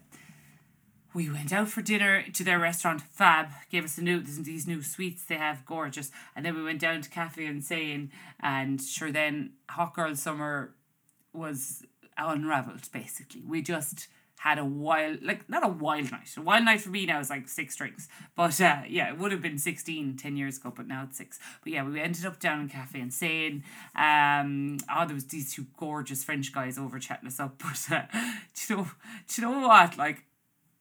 we 1.14 1.30
went 1.30 1.52
out 1.52 1.68
for 1.68 1.80
dinner 1.80 2.24
to 2.34 2.44
their 2.44 2.58
restaurant. 2.58 3.00
Fab 3.00 3.48
gave 3.70 3.84
us 3.84 3.96
a 3.96 4.02
new 4.02 4.20
these 4.20 4.66
new 4.66 4.82
sweets 4.82 5.24
they 5.24 5.36
have, 5.36 5.64
gorgeous. 5.64 6.10
And 6.34 6.44
then 6.44 6.54
we 6.54 6.62
went 6.62 6.80
down 6.80 7.00
to 7.00 7.08
Cafe 7.08 7.46
en 7.46 7.62
Seine, 7.62 8.08
and 8.40 8.82
sure 8.82 9.12
then 9.12 9.52
Hot 9.70 9.94
Girl 9.94 10.14
Summer 10.14 10.74
was 11.32 11.84
unraveled. 12.18 12.90
Basically, 12.92 13.42
we 13.46 13.62
just 13.62 14.08
had 14.38 14.58
a 14.58 14.64
wild, 14.64 15.22
like 15.22 15.48
not 15.48 15.64
a 15.64 15.68
wild 15.68 16.10
night. 16.12 16.28
A 16.36 16.42
wild 16.42 16.64
night 16.64 16.80
for 16.80 16.90
me 16.90 17.06
now 17.06 17.20
is 17.20 17.30
like 17.30 17.48
six 17.48 17.74
drinks. 17.76 18.08
But 18.36 18.60
uh, 18.60 18.82
yeah, 18.88 19.08
it 19.08 19.18
would 19.18 19.32
have 19.32 19.42
been 19.42 19.58
16 19.58 20.16
10 20.16 20.36
years 20.36 20.58
ago, 20.58 20.72
but 20.76 20.86
now 20.86 21.04
it's 21.04 21.16
six. 21.16 21.38
But 21.62 21.72
yeah, 21.72 21.84
we 21.84 22.00
ended 22.00 22.26
up 22.26 22.38
down 22.38 22.60
in 22.60 22.68
Cafe 22.68 23.00
en 23.00 23.10
Seine. 23.10 23.62
Um, 23.94 24.78
oh, 24.94 25.06
there 25.06 25.14
was 25.14 25.26
these 25.26 25.54
two 25.54 25.66
gorgeous 25.76 26.22
French 26.22 26.52
guys 26.52 26.78
over 26.78 26.98
chatting 26.98 27.28
us 27.28 27.40
up. 27.40 27.54
But 27.66 27.96
uh, 27.96 28.02
do 28.54 28.74
you 28.74 28.76
know, 28.76 28.90
do 29.28 29.42
you 29.42 29.48
know 29.48 29.66
what? 29.66 29.96
Like, 29.96 30.24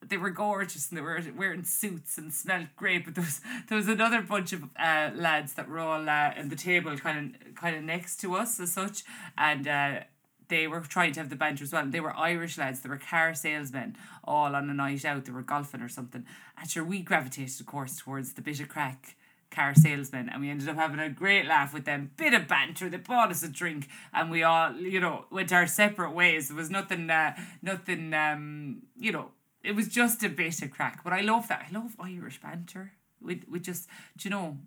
they 0.08 0.18
were 0.18 0.30
gorgeous 0.30 0.90
and 0.90 0.98
they 0.98 1.02
were 1.02 1.20
wearing 1.36 1.64
suits 1.64 2.18
and 2.18 2.32
smelled 2.34 2.68
great. 2.76 3.06
But 3.06 3.16
there 3.16 3.24
was 3.24 3.42
there 3.68 3.78
was 3.78 3.88
another 3.88 4.22
bunch 4.22 4.54
of 4.54 4.64
uh, 4.78 5.12
lads 5.16 5.54
that 5.54 5.68
were 5.68 5.80
all 5.80 6.08
uh, 6.08 6.34
in 6.38 6.50
the 6.50 6.56
table, 6.56 6.98
kind 6.98 7.36
of 7.36 7.56
kind 7.56 7.76
of 7.76 7.84
next 7.84 8.18
to 8.22 8.36
us 8.36 8.60
as 8.60 8.72
such, 8.72 9.04
and. 9.38 9.68
Uh, 9.68 10.00
they 10.48 10.68
were 10.68 10.82
trying 10.82 11.14
to 11.14 11.20
have 11.20 11.30
the 11.30 11.36
banter 11.36 11.64
as 11.64 11.74
well. 11.74 11.86
They 11.86 12.00
were 12.00 12.16
Irish 12.16 12.58
lads, 12.58 12.82
they 12.82 12.90
were 12.90 12.98
car 12.98 13.34
salesmen, 13.34 13.98
all 14.24 14.56
on 14.56 14.70
a 14.70 14.74
night 14.74 15.06
out, 15.06 15.26
they 15.26 15.32
were 15.32 15.42
golfing 15.42 15.82
or 15.82 15.90
something. 15.90 16.26
And 16.58 16.88
we 16.88 17.02
gravitated, 17.02 17.60
of 17.60 17.66
course, 17.66 17.98
towards 17.98 18.34
the 18.34 18.42
bit 18.42 18.60
of 18.60 18.70
crack 18.70 19.16
car 19.52 19.74
salesmen 19.74 20.30
and 20.30 20.42
we 20.42 20.50
ended 20.50 20.68
up 20.68 20.76
having 20.76 21.00
a 21.00 21.10
great 21.10 21.46
laugh 21.46 21.74
with 21.74 21.86
them. 21.86 22.12
Bit 22.18 22.34
of 22.34 22.48
banter 22.48 22.90
they 22.90 22.98
bought 22.98 23.32
us 23.32 23.44
a 23.44 23.48
drink 23.48 23.88
and 24.14 24.30
we 24.30 24.44
all 24.44 24.74
you 24.76 25.00
know 25.00 25.26
went 25.32 25.54
our 25.54 25.68
separate 25.68 26.12
ways. 26.12 26.50
There 26.50 26.58
was 26.58 26.70
nothing 26.70 27.10
uh, 27.10 27.36
nothing 27.62 28.14
um 28.14 28.82
you 28.98 29.12
know 29.12 29.32
it 29.64 29.76
was 29.76 29.88
just 29.88 30.24
a 30.24 30.30
bit 30.30 30.62
of 30.62 30.72
crack. 30.72 31.04
But 31.04 31.14
I 31.14 31.22
love 31.22 31.48
that. 31.48 31.68
I 31.70 31.74
love 31.74 31.96
Irish 32.00 32.42
banter. 32.42 32.92
We, 33.22 33.42
we 33.50 33.60
just 33.60 33.88
you 34.22 34.30
know 34.30 34.58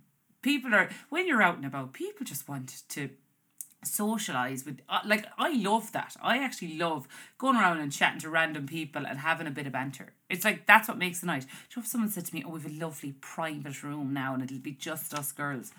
people 0.43 0.75
are 0.75 0.89
when 1.11 1.27
you're 1.27 1.43
out 1.43 1.57
and 1.57 1.67
about 1.67 1.93
people 1.93 2.25
just 2.25 2.49
want 2.49 2.83
to 2.89 3.11
socialize 3.85 4.65
with 4.65 4.81
uh, 4.89 5.01
like 5.05 5.27
I 5.39 5.53
love 5.53 5.93
that. 5.93 6.17
I 6.23 6.39
actually 6.39 6.77
love 6.79 7.07
going 7.39 7.57
around 7.57 7.79
and 7.79 7.93
chatting 7.93 8.21
to 8.21 8.31
random 8.31 8.67
people 8.67 9.07
and 9.07 9.19
having 9.21 9.47
a 9.47 9.53
bit 9.53 9.67
of 9.67 9.73
banter. 9.73 10.13
It's 10.29 10.45
like 10.45 10.67
that's 10.67 10.89
what 10.89 10.99
makes 10.99 11.21
the 11.21 11.27
night. 11.27 11.47
Know 11.77 11.81
if 11.81 11.87
someone 11.87 12.11
said 12.11 12.27
to 12.27 12.35
me, 12.35 12.43
"Oh, 12.45 12.51
we've 12.51 12.67
a 12.67 12.85
lovely 12.85 13.13
private 13.21 13.83
room 13.83 14.13
now, 14.13 14.35
and 14.35 14.43
it'll 14.43 14.59
be 14.59 14.73
just 14.73 15.15
us 15.15 15.33
girls," 15.33 15.73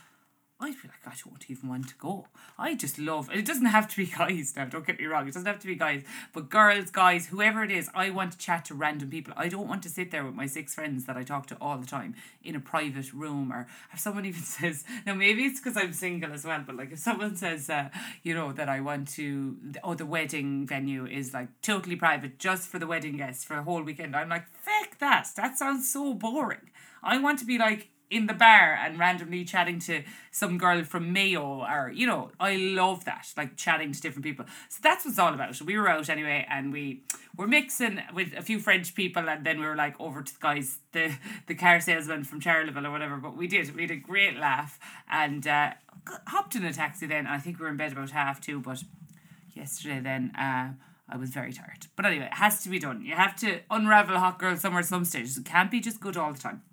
I'd 0.61 0.73
be 0.81 0.89
like, 0.89 1.07
I 1.07 1.13
don't 1.23 1.49
even 1.49 1.69
want 1.69 1.87
to 1.87 1.95
go. 1.95 2.27
I 2.57 2.75
just 2.75 2.99
love 2.99 3.29
it. 3.33 3.45
Doesn't 3.45 3.67
have 3.67 3.87
to 3.87 3.95
be 3.95 4.05
guys 4.17 4.53
now, 4.57 4.65
don't 4.65 4.85
get 4.85 4.99
me 4.99 5.05
wrong. 5.05 5.25
It 5.25 5.33
doesn't 5.33 5.47
have 5.47 5.59
to 5.59 5.67
be 5.67 5.75
guys. 5.75 6.03
But 6.33 6.49
girls, 6.49 6.91
guys, 6.91 7.27
whoever 7.27 7.63
it 7.63 7.71
is, 7.71 7.89
I 7.95 8.09
want 8.09 8.33
to 8.33 8.37
chat 8.37 8.65
to 8.65 8.75
random 8.75 9.09
people. 9.09 9.33
I 9.37 9.47
don't 9.47 9.69
want 9.69 9.83
to 9.83 9.89
sit 9.89 10.11
there 10.11 10.25
with 10.25 10.35
my 10.35 10.47
six 10.47 10.75
friends 10.75 11.05
that 11.05 11.15
I 11.15 11.23
talk 11.23 11.47
to 11.47 11.57
all 11.61 11.77
the 11.77 11.87
time 11.87 12.13
in 12.43 12.55
a 12.55 12.59
private 12.59 13.13
room 13.13 13.53
or 13.53 13.67
if 13.93 13.99
someone 13.99 14.25
even 14.25 14.41
says, 14.43 14.83
now 15.05 15.13
maybe 15.13 15.43
it's 15.43 15.61
because 15.61 15.77
I'm 15.77 15.93
single 15.93 16.33
as 16.33 16.43
well, 16.43 16.61
but 16.65 16.75
like 16.75 16.91
if 16.91 16.99
someone 16.99 17.37
says, 17.37 17.69
uh, 17.69 17.87
you 18.23 18.35
know, 18.35 18.51
that 18.51 18.67
I 18.67 18.81
want 18.81 19.07
to, 19.09 19.55
oh, 19.81 19.93
the 19.93 20.05
wedding 20.05 20.67
venue 20.67 21.05
is 21.05 21.33
like 21.33 21.47
totally 21.61 21.95
private 21.95 22.37
just 22.37 22.67
for 22.67 22.79
the 22.79 22.87
wedding 22.87 23.15
guests 23.15 23.45
for 23.45 23.55
a 23.55 23.63
whole 23.63 23.81
weekend. 23.81 24.13
I'm 24.13 24.27
like, 24.27 24.45
fuck 24.51 24.99
that. 24.99 25.29
That 25.37 25.57
sounds 25.57 25.89
so 25.89 26.13
boring. 26.13 26.71
I 27.01 27.17
want 27.17 27.39
to 27.39 27.45
be 27.45 27.57
like, 27.57 27.91
in 28.09 28.25
the 28.25 28.33
bar 28.33 28.73
and 28.73 28.97
randomly 28.97 29.45
chatting 29.45 29.79
to 29.79 30.03
some 30.31 30.57
girl 30.57 30.83
from 30.83 31.13
Mayo 31.13 31.63
or 31.63 31.91
you 31.93 32.07
know 32.07 32.31
I 32.39 32.55
love 32.55 33.05
that 33.05 33.27
like 33.37 33.55
chatting 33.55 33.91
to 33.91 34.01
different 34.01 34.25
people. 34.25 34.45
So 34.67 34.79
that's 34.81 35.05
what 35.05 35.11
it's 35.11 35.19
all 35.19 35.33
about. 35.33 35.61
We 35.61 35.77
were 35.77 35.89
out 35.89 36.09
anyway 36.09 36.45
and 36.49 36.73
we 36.73 37.03
were 37.37 37.47
mixing 37.47 38.01
with 38.13 38.33
a 38.35 38.41
few 38.41 38.59
French 38.59 38.95
people 38.95 39.29
and 39.29 39.45
then 39.45 39.59
we 39.59 39.65
were 39.65 39.75
like 39.75 39.99
over 39.99 40.23
to 40.23 40.33
the 40.33 40.39
guys 40.39 40.79
the 40.91 41.13
the 41.47 41.55
car 41.55 41.79
salesman 41.79 42.23
from 42.23 42.39
Charleville 42.39 42.85
or 42.85 42.91
whatever 42.91 43.17
but 43.17 43.37
we 43.37 43.47
did 43.47 43.75
we 43.75 43.83
had 43.83 43.91
a 43.91 43.95
great 43.95 44.37
laugh 44.37 44.79
and 45.09 45.47
uh, 45.47 45.71
hopped 46.27 46.55
in 46.55 46.65
a 46.65 46.73
taxi 46.73 47.05
then. 47.05 47.27
I 47.27 47.37
think 47.37 47.59
we 47.59 47.63
were 47.63 47.71
in 47.71 47.77
bed 47.77 47.91
about 47.91 48.09
half 48.09 48.41
two 48.41 48.59
but 48.59 48.83
yesterday 49.53 49.99
then 49.99 50.31
uh, 50.35 50.69
I 51.07 51.17
was 51.17 51.29
very 51.29 51.53
tired. 51.53 51.85
But 51.95 52.07
anyway 52.07 52.25
it 52.25 52.37
has 52.37 52.63
to 52.63 52.69
be 52.69 52.79
done. 52.79 53.03
You 53.03 53.13
have 53.13 53.35
to 53.41 53.59
unravel 53.69 54.17
hot 54.17 54.39
girl 54.39 54.57
somewhere 54.57 54.81
some 54.81 55.05
stage. 55.05 55.37
It 55.37 55.45
can't 55.45 55.69
be 55.69 55.79
just 55.79 55.99
good 55.99 56.17
all 56.17 56.33
the 56.33 56.39
time 56.39 56.63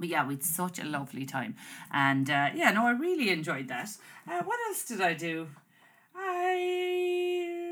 but 0.00 0.08
yeah, 0.08 0.26
we 0.26 0.34
had 0.34 0.42
such 0.42 0.78
a 0.78 0.84
lovely 0.84 1.26
time, 1.26 1.56
and 1.92 2.28
uh, 2.28 2.48
yeah, 2.54 2.70
no, 2.70 2.86
I 2.86 2.92
really 2.92 3.30
enjoyed 3.30 3.68
that. 3.68 3.90
Uh, 4.28 4.42
what 4.42 4.58
else 4.68 4.84
did 4.84 5.00
I 5.00 5.14
do? 5.14 5.46
I 6.16 7.70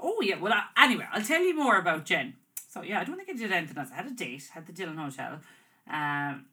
oh 0.00 0.20
yeah, 0.22 0.38
well 0.40 0.52
I, 0.52 0.84
anyway, 0.84 1.06
I'll 1.12 1.22
tell 1.22 1.42
you 1.42 1.56
more 1.56 1.78
about 1.78 2.04
Jen. 2.04 2.34
So 2.68 2.82
yeah, 2.82 3.00
I 3.00 3.04
don't 3.04 3.16
think 3.16 3.30
I 3.30 3.32
did 3.32 3.52
anything 3.52 3.76
else. 3.76 3.90
I 3.92 3.96
had 3.96 4.06
a 4.06 4.10
date, 4.10 4.48
had 4.52 4.66
the 4.66 4.72
Dylan 4.72 4.96
Hotel, 4.96 5.40
um, 5.90 6.46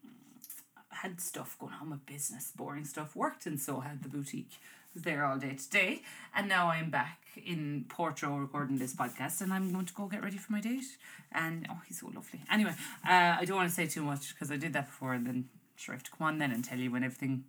had 0.89 1.21
stuff 1.21 1.57
going 1.59 1.73
on 1.79 1.89
with 1.91 2.05
business, 2.05 2.51
boring 2.55 2.85
stuff. 2.85 3.15
Worked 3.15 3.47
in 3.47 3.57
so 3.57 3.81
had 3.81 4.01
the 4.03 4.09
boutique 4.09 4.59
there 4.95 5.25
all 5.25 5.37
day 5.37 5.55
today, 5.55 6.01
and 6.35 6.47
now 6.47 6.67
I'm 6.69 6.89
back 6.89 7.19
in 7.45 7.85
Porto 7.89 8.35
recording 8.37 8.77
this 8.77 8.93
podcast, 8.93 9.41
and 9.41 9.51
I'm 9.53 9.71
going 9.71 9.85
to 9.85 9.93
go 9.93 10.07
get 10.07 10.23
ready 10.23 10.37
for 10.37 10.53
my 10.53 10.61
date. 10.61 10.85
And 11.31 11.67
oh, 11.69 11.79
he's 11.87 11.99
so 11.99 12.07
lovely. 12.07 12.41
Anyway, 12.51 12.73
uh, 13.07 13.35
I 13.39 13.45
don't 13.45 13.57
want 13.57 13.69
to 13.69 13.75
say 13.75 13.87
too 13.87 14.03
much 14.03 14.33
because 14.33 14.51
I 14.51 14.57
did 14.57 14.73
that 14.73 14.85
before, 14.87 15.13
and 15.13 15.27
then 15.27 15.49
sure 15.75 15.93
I 15.93 15.97
have 15.97 16.03
to 16.03 16.11
come 16.11 16.27
on 16.27 16.39
then 16.39 16.51
and 16.51 16.63
tell 16.63 16.79
you 16.79 16.91
when 16.91 17.03
everything. 17.03 17.43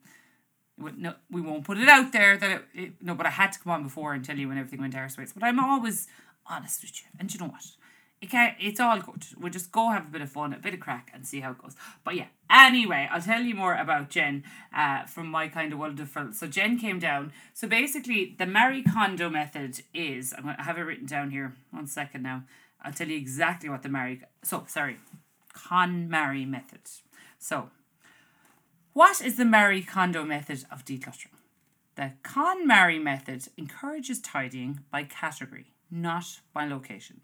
No, 0.79 1.15
we 1.31 1.41
won't 1.41 1.65
put 1.65 1.79
it 1.79 1.89
out 1.89 2.13
there 2.13 2.37
that 2.37 2.51
it, 2.51 2.65
it, 2.75 2.93
no, 3.01 3.15
but 3.15 3.25
I 3.25 3.31
had 3.31 3.53
to 3.53 3.59
come 3.59 3.73
on 3.73 3.83
before 3.83 4.13
and 4.13 4.23
tell 4.23 4.37
you 4.37 4.49
when 4.49 4.59
everything 4.59 4.81
went 4.81 4.95
our 4.95 5.09
ways. 5.17 5.33
But 5.33 5.43
I'm 5.43 5.59
always 5.59 6.09
honest 6.47 6.83
with 6.83 7.01
you, 7.01 7.09
and 7.19 7.33
you 7.33 7.41
know 7.41 7.47
what? 7.47 7.65
It's 8.33 8.81
all 8.81 9.01
good. 9.01 9.25
We'll 9.39 9.53
just 9.53 9.73
go 9.73 9.91
have 9.91 10.07
a 10.07 10.11
bit 10.11 10.21
of 10.21 10.31
fun, 10.31 10.53
a 10.53 10.59
bit 10.59 10.75
of 10.75 10.81
crack, 10.81 11.11
and 11.15 11.27
see 11.27 11.41
how 11.41 11.53
it 11.53 11.59
goes. 11.59 11.75
But 12.05 12.17
yeah, 12.17 12.27
anyway, 12.51 13.09
I'll 13.11 13.21
tell 13.21 13.43
you 13.43 13.55
more 13.55 13.75
about 13.75 14.11
Jen 14.11 14.45
uh, 14.75 15.05
from 15.05 15.29
my 15.29 15.49
kind 15.49 15.73
of 15.73 15.79
world 15.79 16.01
of 16.01 16.15
wonderful. 16.15 16.33
So 16.39 16.47
Jen 16.47 16.79
came 16.79 16.99
down. 16.99 17.33
So 17.55 17.69
basically, 17.69 18.35
the 18.39 18.47
Marie 18.47 18.83
Kondo 18.83 19.29
method 19.29 19.81
is. 19.95 20.35
I'm 20.37 20.45
gonna 20.45 20.63
have 20.63 20.79
it 20.79 20.83
written 20.83 21.07
down 21.07 21.31
here. 21.31 21.55
One 21.71 21.87
second 21.87 22.23
now. 22.23 22.45
I'll 22.83 22.93
tell 22.93 23.09
you 23.09 23.17
exactly 23.17 23.69
what 23.69 23.83
the 23.83 23.89
Marie. 23.89 24.23
So 24.43 24.65
sorry, 24.69 24.99
KonMari 25.55 26.47
method. 26.49 26.81
So, 27.39 27.71
what 28.93 29.21
is 29.21 29.37
the 29.37 29.45
Marie 29.45 29.83
Kondo 29.83 30.25
method 30.25 30.65
of 30.71 30.85
decluttering? 30.85 31.35
The 31.97 32.13
Con 32.23 32.69
KonMari 32.69 33.03
method 33.03 33.49
encourages 33.57 34.21
tidying 34.21 34.81
by 34.91 35.05
category, 35.05 35.73
not 35.91 36.41
by 36.53 36.67
location 36.67 37.23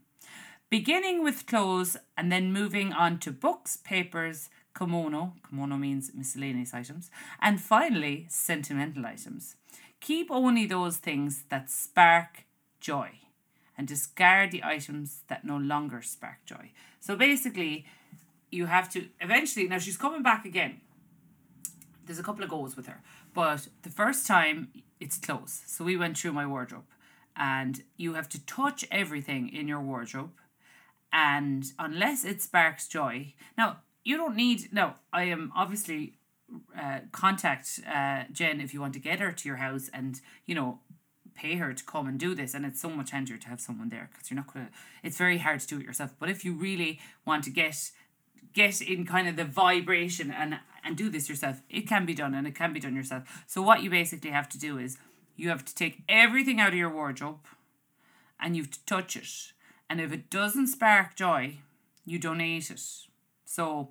beginning 0.72 1.22
with 1.22 1.44
clothes 1.44 1.98
and 2.16 2.32
then 2.32 2.50
moving 2.50 2.94
on 2.94 3.18
to 3.18 3.30
books, 3.30 3.76
papers, 3.76 4.48
komono, 4.74 5.32
komono 5.46 5.78
means 5.78 6.10
miscellaneous 6.14 6.72
items, 6.72 7.10
and 7.42 7.60
finally, 7.60 8.24
sentimental 8.30 9.04
items. 9.04 9.56
Keep 10.00 10.30
only 10.30 10.64
those 10.64 10.96
things 10.96 11.44
that 11.50 11.70
spark 11.70 12.46
joy 12.80 13.10
and 13.76 13.86
discard 13.86 14.50
the 14.50 14.64
items 14.64 15.20
that 15.28 15.44
no 15.44 15.58
longer 15.58 16.00
spark 16.00 16.38
joy. 16.46 16.70
So 17.00 17.16
basically, 17.16 17.84
you 18.50 18.64
have 18.64 18.88
to 18.94 19.08
eventually, 19.20 19.68
now 19.68 19.78
she's 19.78 19.98
coming 19.98 20.22
back 20.22 20.46
again. 20.46 20.80
there's 22.06 22.18
a 22.18 22.22
couple 22.22 22.44
of 22.44 22.50
goals 22.50 22.76
with 22.76 22.86
her. 22.86 23.02
But 23.34 23.68
the 23.82 23.90
first 23.90 24.26
time 24.26 24.68
it's 25.00 25.18
close. 25.18 25.62
So 25.66 25.84
we 25.84 25.96
went 25.96 26.16
through 26.18 26.32
my 26.32 26.46
wardrobe 26.46 26.84
and 27.36 27.82
you 27.96 28.14
have 28.14 28.28
to 28.30 28.44
touch 28.46 28.84
everything 28.90 29.48
in 29.48 29.68
your 29.68 29.80
wardrobe 29.80 30.32
and 31.12 31.64
unless 31.78 32.24
it 32.24 32.40
sparks 32.40 32.88
joy. 32.88 33.34
Now, 33.58 33.78
you 34.04 34.16
don't 34.16 34.36
need 34.36 34.72
no, 34.72 34.94
I 35.12 35.24
am 35.24 35.52
obviously 35.54 36.14
uh, 36.78 37.00
contact 37.12 37.80
uh, 37.88 38.24
Jen 38.32 38.60
if 38.60 38.74
you 38.74 38.80
want 38.80 38.94
to 38.94 39.00
get 39.00 39.20
her 39.20 39.32
to 39.32 39.48
your 39.48 39.56
house 39.56 39.88
and 39.92 40.20
you 40.46 40.54
know 40.54 40.80
pay 41.34 41.56
her 41.56 41.72
to 41.72 41.84
come 41.84 42.06
and 42.06 42.18
do 42.18 42.34
this 42.34 42.52
and 42.52 42.66
it's 42.66 42.80
so 42.80 42.90
much 42.90 43.10
handier 43.10 43.38
to 43.38 43.48
have 43.48 43.60
someone 43.60 43.88
there 43.88 44.10
because 44.12 44.30
you're 44.30 44.36
not 44.36 44.52
gonna 44.52 44.68
it's 45.02 45.16
very 45.16 45.38
hard 45.38 45.60
to 45.60 45.66
do 45.66 45.78
it 45.78 45.84
yourself. 45.84 46.14
But 46.18 46.28
if 46.28 46.44
you 46.44 46.52
really 46.54 47.00
want 47.24 47.44
to 47.44 47.50
get 47.50 47.90
get 48.52 48.80
in 48.80 49.06
kind 49.06 49.28
of 49.28 49.36
the 49.36 49.44
vibration 49.44 50.30
and 50.30 50.58
and 50.84 50.96
do 50.96 51.08
this 51.08 51.28
yourself 51.28 51.62
it 51.70 51.88
can 51.88 52.04
be 52.04 52.14
done 52.14 52.34
and 52.34 52.46
it 52.46 52.54
can 52.54 52.72
be 52.72 52.80
done 52.80 52.94
yourself. 52.94 53.44
So 53.46 53.62
what 53.62 53.82
you 53.82 53.90
basically 53.90 54.30
have 54.30 54.48
to 54.50 54.58
do 54.58 54.78
is 54.78 54.98
you 55.36 55.48
have 55.48 55.64
to 55.64 55.74
take 55.74 56.02
everything 56.08 56.60
out 56.60 56.68
of 56.68 56.74
your 56.74 56.90
wardrobe 56.90 57.46
and 58.38 58.56
you 58.56 58.62
have 58.62 58.72
to 58.72 58.84
touch 58.84 59.16
it 59.16 59.52
and 59.88 60.00
if 60.00 60.12
it 60.12 60.30
doesn't 60.30 60.66
spark 60.66 61.14
joy 61.14 61.56
you 62.04 62.18
donate 62.18 62.70
it 62.70 62.80
so 63.44 63.90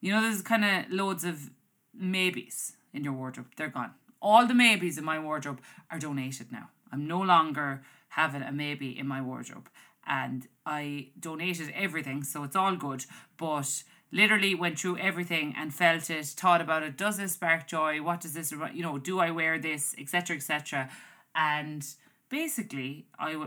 you 0.00 0.12
know 0.12 0.20
there's 0.20 0.42
kind 0.42 0.64
of 0.64 0.90
loads 0.90 1.24
of 1.24 1.50
maybes 1.94 2.74
in 2.92 3.04
your 3.04 3.12
wardrobe 3.12 3.46
they're 3.56 3.68
gone 3.68 3.92
all 4.20 4.46
the 4.46 4.54
maybes 4.54 4.98
in 4.98 5.04
my 5.04 5.18
wardrobe 5.18 5.60
are 5.90 5.98
donated 5.98 6.50
now 6.50 6.68
i'm 6.92 7.06
no 7.06 7.20
longer 7.20 7.82
having 8.08 8.42
a 8.42 8.52
maybe 8.52 8.96
in 8.98 9.06
my 9.06 9.20
wardrobe 9.20 9.68
and 10.06 10.48
I 10.66 11.08
donated 11.18 11.72
everything, 11.74 12.24
so 12.24 12.42
it's 12.44 12.56
all 12.56 12.76
good. 12.76 13.04
But 13.36 13.82
literally 14.10 14.54
went 14.54 14.78
through 14.78 14.98
everything 14.98 15.54
and 15.56 15.72
felt 15.72 16.10
it, 16.10 16.26
thought 16.26 16.60
about 16.60 16.82
it. 16.82 16.96
Does 16.96 17.16
this 17.16 17.32
spark 17.32 17.66
joy? 17.66 18.02
What 18.02 18.20
does 18.20 18.34
this, 18.34 18.52
you 18.74 18.82
know, 18.82 18.98
do 18.98 19.20
I 19.20 19.30
wear 19.30 19.58
this, 19.58 19.94
etc., 19.98 20.36
etc. 20.36 20.90
And 21.34 21.86
basically, 22.28 23.06
I 23.18 23.46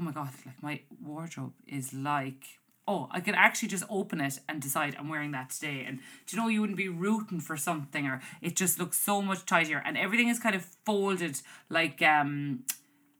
oh 0.00 0.02
my 0.02 0.12
god, 0.12 0.30
like 0.46 0.62
my 0.62 0.80
wardrobe 1.04 1.52
is 1.66 1.92
like. 1.92 2.44
Oh, 2.88 3.08
I 3.12 3.20
could 3.20 3.34
actually 3.36 3.68
just 3.68 3.84
open 3.88 4.20
it 4.20 4.40
and 4.48 4.60
decide 4.60 4.96
I'm 4.98 5.08
wearing 5.08 5.30
that 5.30 5.50
today. 5.50 5.84
And 5.86 5.98
do 6.26 6.34
you 6.34 6.42
know 6.42 6.48
you 6.48 6.60
wouldn't 6.60 6.78
be 6.78 6.88
rooting 6.88 7.38
for 7.38 7.56
something 7.56 8.06
or 8.06 8.20
it 8.42 8.56
just 8.56 8.80
looks 8.80 8.96
so 8.96 9.22
much 9.22 9.46
tidier 9.46 9.80
and 9.86 9.96
everything 9.96 10.28
is 10.28 10.40
kind 10.40 10.56
of 10.56 10.64
folded 10.84 11.40
like 11.68 12.02
um 12.02 12.64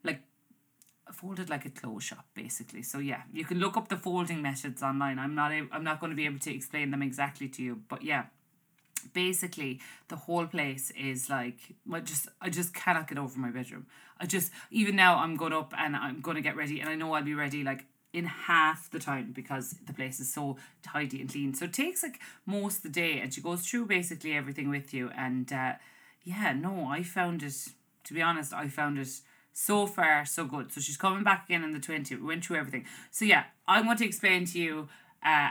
like 0.03 0.19
folded 1.13 1.49
like 1.49 1.65
a 1.65 1.69
clothes 1.69 2.03
shop 2.03 2.25
basically 2.33 2.81
so 2.81 2.97
yeah 2.97 3.21
you 3.31 3.45
can 3.45 3.59
look 3.59 3.77
up 3.77 3.87
the 3.87 3.95
folding 3.95 4.41
methods 4.41 4.83
online 4.83 5.19
i'm 5.19 5.35
not 5.35 5.51
a, 5.51 5.65
i'm 5.71 5.83
not 5.83 5.99
going 6.01 6.09
to 6.09 6.15
be 6.15 6.25
able 6.25 6.39
to 6.39 6.53
explain 6.53 6.91
them 6.91 7.01
exactly 7.01 7.47
to 7.47 7.61
you 7.61 7.79
but 7.87 8.01
yeah 8.01 8.23
basically 9.13 9.79
the 10.07 10.15
whole 10.15 10.45
place 10.45 10.91
is 10.91 11.29
like 11.29 11.57
I 11.91 11.99
just 11.99 12.27
I 12.41 12.49
just 12.49 12.73
cannot 12.73 13.07
get 13.07 13.17
over 13.17 13.39
my 13.39 13.49
bedroom. 13.49 13.87
I 14.19 14.25
just 14.25 14.51
even 14.69 14.95
now 14.95 15.17
I'm 15.17 15.35
going 15.35 15.53
up 15.53 15.73
and 15.77 15.95
I'm 15.95 16.21
going 16.21 16.35
to 16.35 16.41
get 16.41 16.55
ready 16.55 16.79
and 16.79 16.89
I 16.89 16.95
know 16.95 17.13
I'll 17.13 17.23
be 17.23 17.33
ready 17.33 17.63
like 17.63 17.85
in 18.13 18.25
half 18.25 18.89
the 18.91 18.99
time 18.99 19.31
because 19.31 19.75
the 19.85 19.93
place 19.93 20.19
is 20.19 20.33
so 20.33 20.57
tidy 20.83 21.21
and 21.21 21.29
clean. 21.29 21.53
So 21.53 21.65
it 21.65 21.73
takes 21.73 22.03
like 22.03 22.19
most 22.45 22.77
of 22.77 22.83
the 22.83 22.89
day 22.89 23.19
and 23.19 23.33
she 23.33 23.41
goes 23.41 23.65
through 23.65 23.85
basically 23.85 24.33
everything 24.33 24.69
with 24.69 24.93
you 24.93 25.09
and 25.15 25.51
uh 25.51 25.73
yeah, 26.23 26.53
no, 26.53 26.87
I 26.87 27.03
found 27.03 27.41
it 27.41 27.55
to 28.03 28.13
be 28.13 28.21
honest, 28.21 28.53
I 28.53 28.67
found 28.67 28.97
it 28.97 29.09
so 29.53 29.85
far, 29.85 30.25
so 30.25 30.45
good. 30.45 30.71
So 30.71 30.81
she's 30.81 30.97
coming 30.97 31.23
back 31.23 31.45
again 31.45 31.63
in 31.63 31.71
the 31.71 31.79
20. 31.79 32.15
We 32.15 32.21
went 32.21 32.45
through 32.45 32.57
everything. 32.57 32.85
So, 33.11 33.25
yeah, 33.25 33.45
I 33.67 33.81
want 33.81 33.99
to 33.99 34.05
explain 34.05 34.45
to 34.45 34.59
you 34.59 34.89
uh, 35.25 35.49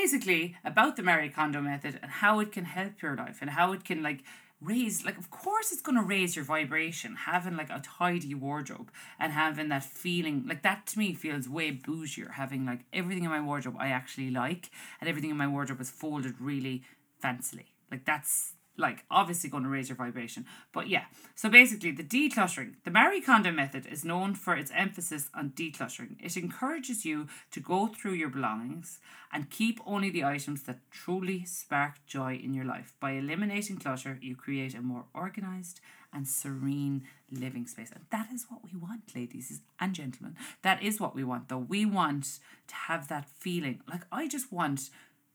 basically 0.00 0.56
about 0.64 0.96
the 0.96 1.02
Marie 1.02 1.28
Kondo 1.28 1.60
method 1.60 1.98
and 2.02 2.10
how 2.10 2.40
it 2.40 2.50
can 2.52 2.64
help 2.64 3.00
your 3.02 3.16
life 3.16 3.38
and 3.40 3.50
how 3.50 3.72
it 3.72 3.84
can, 3.84 4.02
like, 4.02 4.20
raise 4.60 5.04
like 5.04 5.18
of 5.18 5.30
course 5.30 5.72
it's 5.72 5.82
going 5.82 5.98
to 5.98 6.02
raise 6.02 6.36
your 6.36 6.44
vibration 6.44 7.16
having 7.16 7.54
like 7.54 7.68
a 7.68 7.82
tidy 7.84 8.34
wardrobe 8.34 8.90
and 9.18 9.30
having 9.32 9.68
that 9.68 9.82
feeling 9.82 10.42
like 10.46 10.62
that 10.62 10.86
to 10.86 10.98
me 10.98 11.12
feels 11.12 11.46
way 11.46 11.70
bougier 11.70 12.30
having 12.30 12.64
like 12.64 12.80
everything 12.90 13.24
in 13.24 13.30
my 13.30 13.42
wardrobe 13.42 13.76
i 13.78 13.88
actually 13.88 14.30
like 14.30 14.70
and 15.00 15.10
everything 15.10 15.28
in 15.28 15.36
my 15.36 15.46
wardrobe 15.46 15.80
is 15.82 15.90
folded 15.90 16.40
really 16.40 16.82
fancily. 17.24 17.66
Like 17.90 18.04
that's 18.04 18.53
like 18.76 19.04
obviously 19.10 19.50
going 19.50 19.62
to 19.62 19.68
raise 19.68 19.88
your 19.88 19.96
vibration. 19.96 20.46
But 20.72 20.88
yeah, 20.88 21.04
so 21.34 21.48
basically 21.48 21.92
the 21.92 22.02
decluttering. 22.02 22.74
The 22.84 22.90
Marie 22.90 23.20
Kondo 23.20 23.52
method 23.52 23.86
is 23.86 24.04
known 24.04 24.34
for 24.34 24.56
its 24.56 24.72
emphasis 24.74 25.30
on 25.34 25.50
decluttering. 25.50 26.16
It 26.20 26.36
encourages 26.36 27.04
you 27.04 27.28
to 27.52 27.60
go 27.60 27.86
through 27.86 28.14
your 28.14 28.30
belongings 28.30 28.98
and 29.32 29.50
keep 29.50 29.80
only 29.86 30.10
the 30.10 30.24
items 30.24 30.64
that 30.64 30.78
truly 30.90 31.44
spark 31.44 32.04
joy 32.06 32.40
in 32.42 32.54
your 32.54 32.64
life. 32.64 32.94
By 33.00 33.12
eliminating 33.12 33.78
clutter, 33.78 34.18
you 34.20 34.36
create 34.36 34.74
a 34.74 34.82
more 34.82 35.04
organized 35.14 35.80
and 36.12 36.28
serene 36.28 37.02
living 37.30 37.66
space. 37.66 37.90
And 37.92 38.04
that 38.10 38.28
is 38.32 38.46
what 38.48 38.60
we 38.64 38.78
want, 38.78 39.14
ladies 39.14 39.60
and 39.80 39.94
gentlemen. 39.94 40.36
That 40.62 40.82
is 40.82 41.00
what 41.00 41.14
we 41.14 41.24
want, 41.24 41.48
though. 41.48 41.58
We 41.58 41.84
want 41.84 42.38
to 42.68 42.74
have 42.74 43.08
that 43.08 43.28
feeling. 43.40 43.80
Like, 43.88 44.02
I 44.12 44.28
just 44.28 44.52
want 44.52 44.90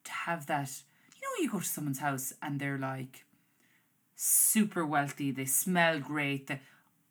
to 0.05 0.11
have 0.11 0.45
that. 0.47 0.71
You 1.15 1.21
know, 1.21 1.43
you 1.43 1.51
go 1.51 1.59
to 1.59 1.65
someone's 1.65 1.99
house 1.99 2.31
and 2.41 2.59
they're 2.59 2.77
like, 2.77 3.25
super 4.21 4.85
wealthy, 4.85 5.31
they 5.31 5.45
smell 5.45 5.99
great. 5.99 6.51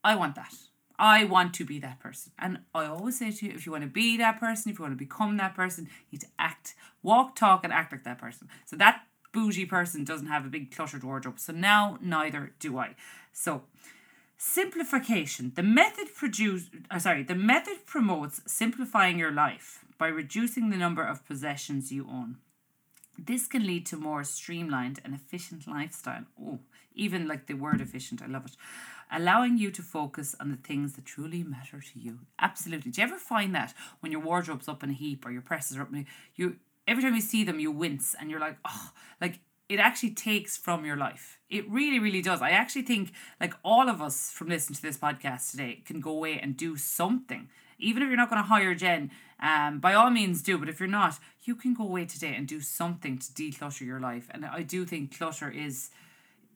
I 0.04 0.14
want 0.14 0.34
that. 0.34 0.54
I 0.98 1.24
want 1.24 1.54
to 1.54 1.64
be 1.64 1.78
that 1.78 2.00
person. 2.00 2.32
And 2.38 2.58
I 2.74 2.84
always 2.84 3.18
say 3.18 3.30
to 3.30 3.46
you, 3.46 3.52
if 3.52 3.64
you 3.64 3.72
want 3.72 3.84
to 3.84 3.90
be 3.90 4.18
that 4.18 4.38
person, 4.38 4.70
if 4.70 4.78
you 4.78 4.82
want 4.82 4.92
to 4.92 5.04
become 5.04 5.36
that 5.38 5.54
person, 5.54 5.84
you 6.10 6.18
need 6.18 6.20
to 6.22 6.26
act, 6.38 6.74
walk, 7.02 7.34
talk, 7.34 7.64
and 7.64 7.72
act 7.72 7.92
like 7.92 8.04
that 8.04 8.18
person. 8.18 8.48
So 8.66 8.76
that 8.76 9.04
bougie 9.32 9.64
person 9.64 10.04
doesn't 10.04 10.26
have 10.26 10.44
a 10.44 10.48
big 10.48 10.74
cluttered 10.74 11.04
wardrobe. 11.04 11.38
So 11.38 11.52
now 11.52 11.98
neither 12.02 12.52
do 12.58 12.76
I. 12.78 12.94
So 13.32 13.62
simplification. 14.36 15.52
The 15.54 15.62
method 15.62 16.14
produce 16.14 16.68
uh, 16.90 16.98
sorry, 16.98 17.22
the 17.22 17.34
method 17.34 17.86
promotes 17.86 18.42
simplifying 18.46 19.18
your 19.18 19.32
life 19.32 19.84
by 19.96 20.08
reducing 20.08 20.68
the 20.68 20.76
number 20.76 21.04
of 21.04 21.26
possessions 21.26 21.90
you 21.90 22.06
own. 22.10 22.36
This 23.18 23.46
can 23.46 23.66
lead 23.66 23.84
to 23.86 23.96
more 23.96 24.22
streamlined 24.24 25.00
and 25.04 25.14
efficient 25.14 25.66
lifestyle. 25.66 26.24
Oh, 26.40 26.60
even 26.94 27.26
like 27.26 27.46
the 27.46 27.54
word 27.54 27.80
efficient, 27.80 28.22
I 28.22 28.26
love 28.26 28.46
it. 28.46 28.56
Allowing 29.10 29.58
you 29.58 29.70
to 29.70 29.82
focus 29.82 30.36
on 30.38 30.50
the 30.50 30.56
things 30.56 30.92
that 30.94 31.06
truly 31.06 31.42
matter 31.42 31.80
to 31.80 31.98
you. 31.98 32.20
Absolutely. 32.38 32.90
Do 32.90 33.00
you 33.00 33.06
ever 33.06 33.18
find 33.18 33.54
that 33.54 33.74
when 34.00 34.12
your 34.12 34.20
wardrobe's 34.20 34.68
up 34.68 34.82
in 34.82 34.90
a 34.90 34.94
heap 34.94 35.26
or 35.26 35.30
your 35.30 35.42
presses 35.42 35.76
are 35.76 35.82
up 35.82 35.92
in 35.92 36.00
a, 36.00 36.04
you 36.36 36.56
every 36.86 37.02
time 37.02 37.14
you 37.14 37.20
see 37.20 37.44
them 37.44 37.60
you 37.60 37.70
wince 37.70 38.14
and 38.18 38.30
you're 38.30 38.40
like, 38.40 38.56
oh, 38.64 38.90
like 39.20 39.40
it 39.68 39.78
actually 39.78 40.10
takes 40.10 40.56
from 40.56 40.84
your 40.84 40.96
life. 40.96 41.38
It 41.50 41.68
really, 41.70 41.98
really 41.98 42.22
does. 42.22 42.40
I 42.40 42.50
actually 42.50 42.82
think 42.82 43.12
like 43.40 43.54
all 43.62 43.88
of 43.88 44.00
us 44.00 44.30
from 44.30 44.48
listening 44.48 44.76
to 44.76 44.82
this 44.82 44.96
podcast 44.96 45.50
today 45.50 45.82
can 45.84 46.00
go 46.00 46.10
away 46.10 46.38
and 46.38 46.56
do 46.56 46.76
something. 46.76 47.48
Even 47.78 48.02
if 48.02 48.08
you're 48.08 48.16
not 48.16 48.30
going 48.30 48.42
to 48.42 48.48
hire 48.48 48.74
Jen, 48.74 49.10
um, 49.40 49.78
by 49.78 49.94
all 49.94 50.10
means 50.10 50.42
do. 50.42 50.58
But 50.58 50.68
if 50.68 50.80
you're 50.80 50.88
not, 50.88 51.18
you 51.44 51.54
can 51.54 51.74
go 51.74 51.84
away 51.84 52.06
today 52.06 52.34
and 52.36 52.46
do 52.46 52.60
something 52.60 53.18
to 53.18 53.26
declutter 53.32 53.86
your 53.86 54.00
life. 54.00 54.28
And 54.30 54.44
I 54.44 54.62
do 54.62 54.84
think 54.84 55.16
clutter 55.16 55.50
is 55.50 55.90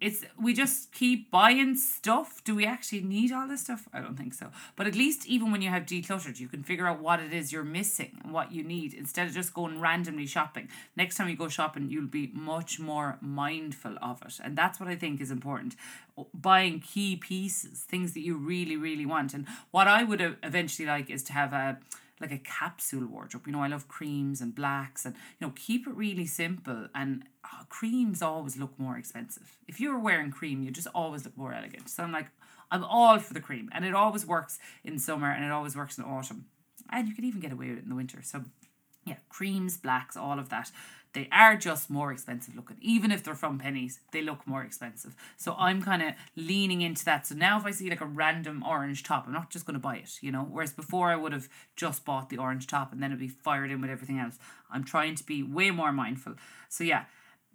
it's 0.03 0.25
we 0.41 0.53
just 0.53 0.93
keep 0.93 1.31
buying 1.31 1.77
stuff. 1.77 2.43
Do 2.43 2.57
we 2.57 2.67
actually 2.67 3.03
need 3.03 3.31
all 3.31 3.47
this 3.47 3.61
stuff? 3.63 3.89
I 3.93 4.01
don't 4.01 4.17
think 4.17 4.35
so. 4.35 4.51
But 4.75 4.89
at 4.89 4.97
least 4.97 5.27
even 5.27 5.53
when 5.53 5.63
you 5.63 5.71
have 5.71 5.87
decluttered, 5.87 6.41
you 6.41 6.49
can 6.49 6.65
figure 6.65 6.89
out 6.89 7.01
what 7.01 7.21
it 7.21 7.33
is 7.33 7.53
you're 7.53 7.63
missing 7.63 8.19
and 8.25 8.33
what 8.33 8.51
you 8.51 8.65
need 8.65 8.95
instead 8.95 9.29
of 9.29 9.33
just 9.33 9.55
going 9.55 9.81
randomly 9.81 10.27
shopping. 10.27 10.69
Next 10.97 11.17
time 11.17 11.29
you 11.29 11.37
go 11.37 11.49
shopping, 11.49 11.89
you'll 11.89 12.09
be 12.09 12.33
much 12.35 12.81
more 12.81 13.19
mindful 13.21 13.97
of 14.03 14.23
it. 14.23 14.41
And 14.43 14.59
that's 14.59 14.81
what 14.81 14.89
I 14.89 14.97
think 14.97 15.21
is 15.21 15.31
important. 15.31 15.77
Buying 16.35 16.81
key 16.81 17.15
pieces, 17.15 17.85
things 17.87 18.13
that 18.15 18.21
you 18.21 18.37
really, 18.37 18.77
really 18.77 19.07
want. 19.07 19.35
And 19.35 19.47
what 19.71 19.87
I 19.87 20.03
would 20.03 20.37
eventually 20.43 20.87
like 20.87 21.11
is 21.11 21.23
to 21.25 21.33
have 21.33 21.53
a 21.53 21.79
like 22.23 22.33
a 22.33 22.39
capsule 22.39 23.07
wardrobe. 23.07 23.47
You 23.47 23.53
know, 23.53 23.63
I 23.63 23.69
love 23.69 23.89
creams 23.89 24.41
and 24.41 24.55
blacks 24.55 25.05
and 25.05 25.15
you 25.15 25.47
know, 25.47 25.53
keep 25.57 25.87
it 25.87 25.95
really 25.95 26.27
simple 26.27 26.89
and 26.95 27.25
oh, 27.45 27.65
creams 27.69 28.23
always 28.23 28.57
look 28.57 28.79
more 28.79 28.97
expensive. 28.97 29.59
If 29.69 29.81
you're 29.81 29.99
wearing 29.99 30.31
cream, 30.31 30.63
you 30.63 30.71
just 30.71 30.89
always 30.95 31.25
look 31.25 31.37
more 31.37 31.53
elegant. 31.53 31.91
So 31.91 32.03
I'm 32.03 32.13
like, 32.13 32.29
I'm 32.71 32.85
all 32.85 33.19
for 33.19 33.35
the 33.35 33.41
cream 33.41 33.69
and 33.73 33.85
it 33.85 33.95
always 33.95 34.25
works 34.25 34.59
in 34.85 34.99
summer 34.99 35.31
and 35.31 35.45
it 35.45 35.51
always 35.51 35.77
works 35.77 35.99
in 35.99 36.05
autumn. 36.05 36.47
And 36.91 37.09
you 37.09 37.15
can 37.15 37.25
even 37.25 37.41
get 37.41 37.53
away 37.53 37.69
with 37.71 37.79
it 37.79 37.85
in 37.85 37.91
the 37.91 37.97
winter. 37.97 38.23
So 38.23 38.45
yeah, 39.05 39.17
creams, 39.29 39.77
blacks, 39.77 40.17
all 40.17 40.39
of 40.39 40.49
that 40.51 40.71
they 41.15 41.29
are 41.31 41.57
just 41.57 41.91
more 41.91 42.11
expensive 42.11 42.55
looking. 42.57 42.77
Even 42.81 43.13
if 43.13 43.23
they're 43.23 43.35
from 43.35 43.61
Penneys, 43.61 43.99
they 44.13 44.23
look 44.23 44.47
more 44.47 44.63
expensive. 44.63 45.15
So 45.37 45.55
I'm 45.59 45.83
kind 45.83 46.03
of 46.03 46.15
leaning 46.37 46.81
into 46.81 47.05
that. 47.05 47.27
So 47.27 47.35
now 47.35 47.59
if 47.59 47.67
I 47.67 47.71
see 47.71 47.91
like 47.91 48.01
a 48.01 48.07
random 48.07 48.63
orange 48.67 49.03
top, 49.03 49.27
I'm 49.27 49.33
not 49.33 49.51
just 49.51 49.67
going 49.67 49.75
to 49.75 49.81
buy 49.81 49.97
it, 49.97 50.19
you 50.23 50.33
know. 50.33 50.43
Whereas 50.43 50.73
before 50.73 51.11
I 51.11 51.17
would 51.17 51.33
have 51.33 51.49
just 51.77 52.05
bought 52.05 52.31
the 52.31 52.39
orange 52.39 52.67
top 52.67 52.93
and 52.93 53.03
then 53.03 53.11
it'd 53.11 53.21
be 53.21 53.29
fired 53.29 53.71
in 53.71 53.81
with 53.81 53.91
everything 53.91 54.19
else. 54.19 54.39
I'm 54.71 54.85
trying 54.85 55.15
to 55.17 55.25
be 55.25 55.43
way 55.43 55.71
more 55.71 55.93
mindful. 55.93 56.35
So 56.69 56.85
yeah, 56.85 57.05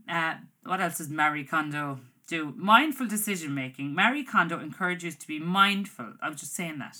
uh, 0.07 0.35
what 0.63 0.79
else 0.79 0.99
does 0.99 1.09
Marie 1.09 1.43
Kondo 1.43 1.99
do? 2.27 2.53
Mindful 2.55 3.07
decision 3.07 3.55
making. 3.55 3.93
Marie 3.95 4.23
Kondo 4.23 4.59
encourages 4.59 5.15
to 5.15 5.27
be 5.27 5.39
mindful. 5.39 6.13
I 6.21 6.29
was 6.29 6.39
just 6.39 6.53
saying 6.53 6.77
that 6.79 6.97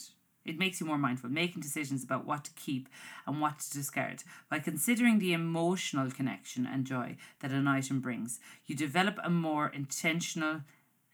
It 0.48 0.58
makes 0.58 0.80
you 0.80 0.88
more 0.88 0.98
mindful, 0.98 1.30
making 1.30 1.62
decisions 1.62 2.04
about 2.04 2.26
what 2.26 2.46
to 2.46 2.52
keep 2.52 2.88
and 3.26 3.42
what 3.42 3.60
to 3.60 3.72
discard. 3.72 4.24
By 4.50 4.60
considering 4.60 5.20
the 5.20 5.34
emotional 5.34 6.10
connection 6.10 6.66
and 6.66 6.86
joy 6.86 7.18
that 7.42 7.52
an 7.52 7.68
item 7.68 8.00
brings, 8.00 8.40
you 8.66 8.76
develop 8.76 9.20
a 9.24 9.30
more 9.30 9.68
intentional 9.70 10.62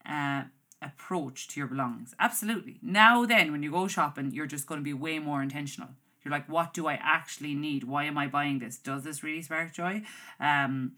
uh, 0.08 0.44
approach 0.80 1.48
to 1.48 1.60
your 1.60 1.66
belongings. 1.66 2.14
Absolutely. 2.20 2.78
Now, 2.82 3.24
then, 3.26 3.52
when 3.52 3.62
you 3.62 3.70
go 3.70 3.88
shopping, 3.88 4.30
you're 4.32 4.46
just 4.46 4.66
going 4.66 4.80
to 4.80 4.84
be 4.84 4.92
way 4.92 5.18
more 5.18 5.42
intentional. 5.42 5.88
You're 6.22 6.32
like, 6.32 6.48
what 6.48 6.72
do 6.72 6.86
I 6.86 6.98
actually 7.02 7.54
need? 7.54 7.84
Why 7.84 8.04
am 8.04 8.16
I 8.16 8.28
buying 8.28 8.58
this? 8.58 8.78
Does 8.78 9.04
this 9.04 9.22
really 9.22 9.42
spark 9.42 9.72
joy? 9.72 10.02
Um, 10.40 10.92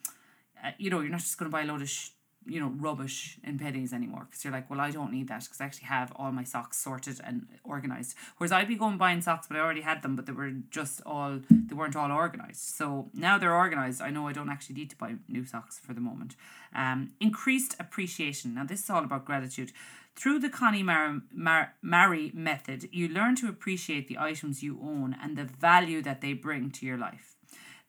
uh, 0.63 0.71
you 0.79 0.89
know, 0.91 1.01
you're 1.01 1.11
not 1.11 1.21
just 1.21 1.39
going 1.39 1.51
to 1.51 1.53
buy 1.53 1.63
a 1.63 1.67
load 1.67 1.83
of 1.83 1.89
sh- 1.89 2.11
you 2.47 2.61
know 2.61 2.73
rubbish 2.79 3.39
in 3.43 3.59
Penneys 3.59 3.93
anymore 3.93 4.27
because 4.29 4.45
you're 4.45 4.53
like 4.53 4.71
well 4.71 4.81
I 4.81 4.91
don't 4.91 5.13
need 5.13 5.29
that 5.29 5.43
because 5.43 5.61
I 5.61 5.65
actually 5.65 5.87
have 5.87 6.13
all 6.17 6.33
my 6.33 6.45
socks 6.45 6.79
sorted 6.79 7.21
and 7.23 7.47
organized. 7.65 8.17
Whereas 8.37 8.53
I'd 8.53 8.69
be 8.69 8.77
going 8.77 8.99
buying 8.99 9.21
socks 9.21 9.47
but 9.47 9.57
I 9.57 9.61
already 9.61 9.81
had 9.81 10.03
them 10.03 10.17
but 10.17 10.27
they 10.27 10.33
were 10.33 10.53
just 10.71 11.03
all 11.05 11.41
they 11.51 11.75
weren't 11.75 11.97
all 11.97 12.11
organized. 12.13 12.61
So 12.61 13.11
now 13.15 13.39
they're 13.39 13.55
organized 13.55 14.01
I 14.01 14.11
know 14.11 14.29
I 14.29 14.33
don't 14.33 14.51
actually 14.51 14.77
need 14.77 14.91
to 14.91 14.97
buy 14.97 15.17
new 15.29 15.45
socks 15.45 15.79
for 15.79 15.93
the 15.93 16.01
moment. 16.01 16.37
Um 16.75 17.13
increased 17.21 17.75
appreciation. 17.79 18.55
Now 18.55 18.65
this 18.65 18.83
is 18.83 18.91
all 18.91 19.05
about 19.05 19.25
gratitude. 19.25 19.73
Through 20.15 20.39
the 20.39 20.49
Connie 20.49 20.83
Mar- 20.83 21.21
Mar- 21.33 21.75
Mary 21.83 22.33
method 22.35 22.89
you 22.93 23.09
learn 23.09 23.37
to 23.37 23.49
appreciate 23.49 24.09
the 24.09 24.19
items 24.19 24.63
you 24.63 24.79
own 24.83 25.17
and 25.23 25.37
the 25.37 25.45
value 25.45 26.01
that 26.03 26.21
they 26.21 26.33
bring 26.33 26.71
to 26.71 26.87
your 26.87 26.97
life 26.97 27.36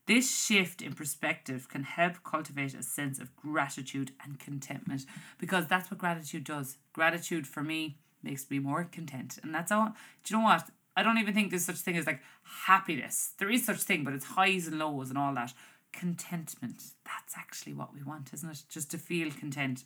this 0.08 0.46
shift 0.46 0.82
in 0.82 0.94
perspective 0.94 1.68
can 1.70 1.84
help 1.84 2.24
cultivate 2.24 2.74
a 2.74 2.82
sense 2.82 3.20
of 3.20 3.36
gratitude 3.36 4.12
and 4.24 4.40
contentment 4.40 5.06
because 5.38 5.68
that's 5.68 5.92
what 5.92 6.00
gratitude 6.00 6.46
does. 6.46 6.78
Gratitude 6.94 7.46
for 7.46 7.62
me 7.62 7.98
makes 8.24 8.50
me 8.50 8.60
more 8.60 8.86
content. 8.86 9.38
And 9.44 9.54
that's 9.54 9.72
all. 9.72 9.94
Do 10.24 10.34
you 10.34 10.40
know 10.40 10.46
what? 10.46 10.70
I 10.96 11.04
don't 11.04 11.18
even 11.18 11.34
think 11.34 11.50
there's 11.50 11.66
such 11.66 11.76
thing 11.76 11.98
as 11.98 12.08
like 12.08 12.22
happiness. 12.66 13.34
There 13.38 13.52
is 13.52 13.66
such 13.66 13.82
thing, 13.82 14.04
but 14.04 14.14
it's 14.14 14.26
highs 14.26 14.68
and 14.68 14.80
lows 14.80 15.10
and 15.10 15.18
all 15.18 15.34
that. 15.36 15.54
Contentment. 15.92 16.82
That's 17.06 17.38
actually 17.38 17.74
what 17.74 17.94
we 17.94 18.02
want, 18.02 18.34
isn't 18.34 18.50
it? 18.50 18.64
Just 18.70 18.90
to 18.92 18.98
feel 18.98 19.30
content. 19.32 19.84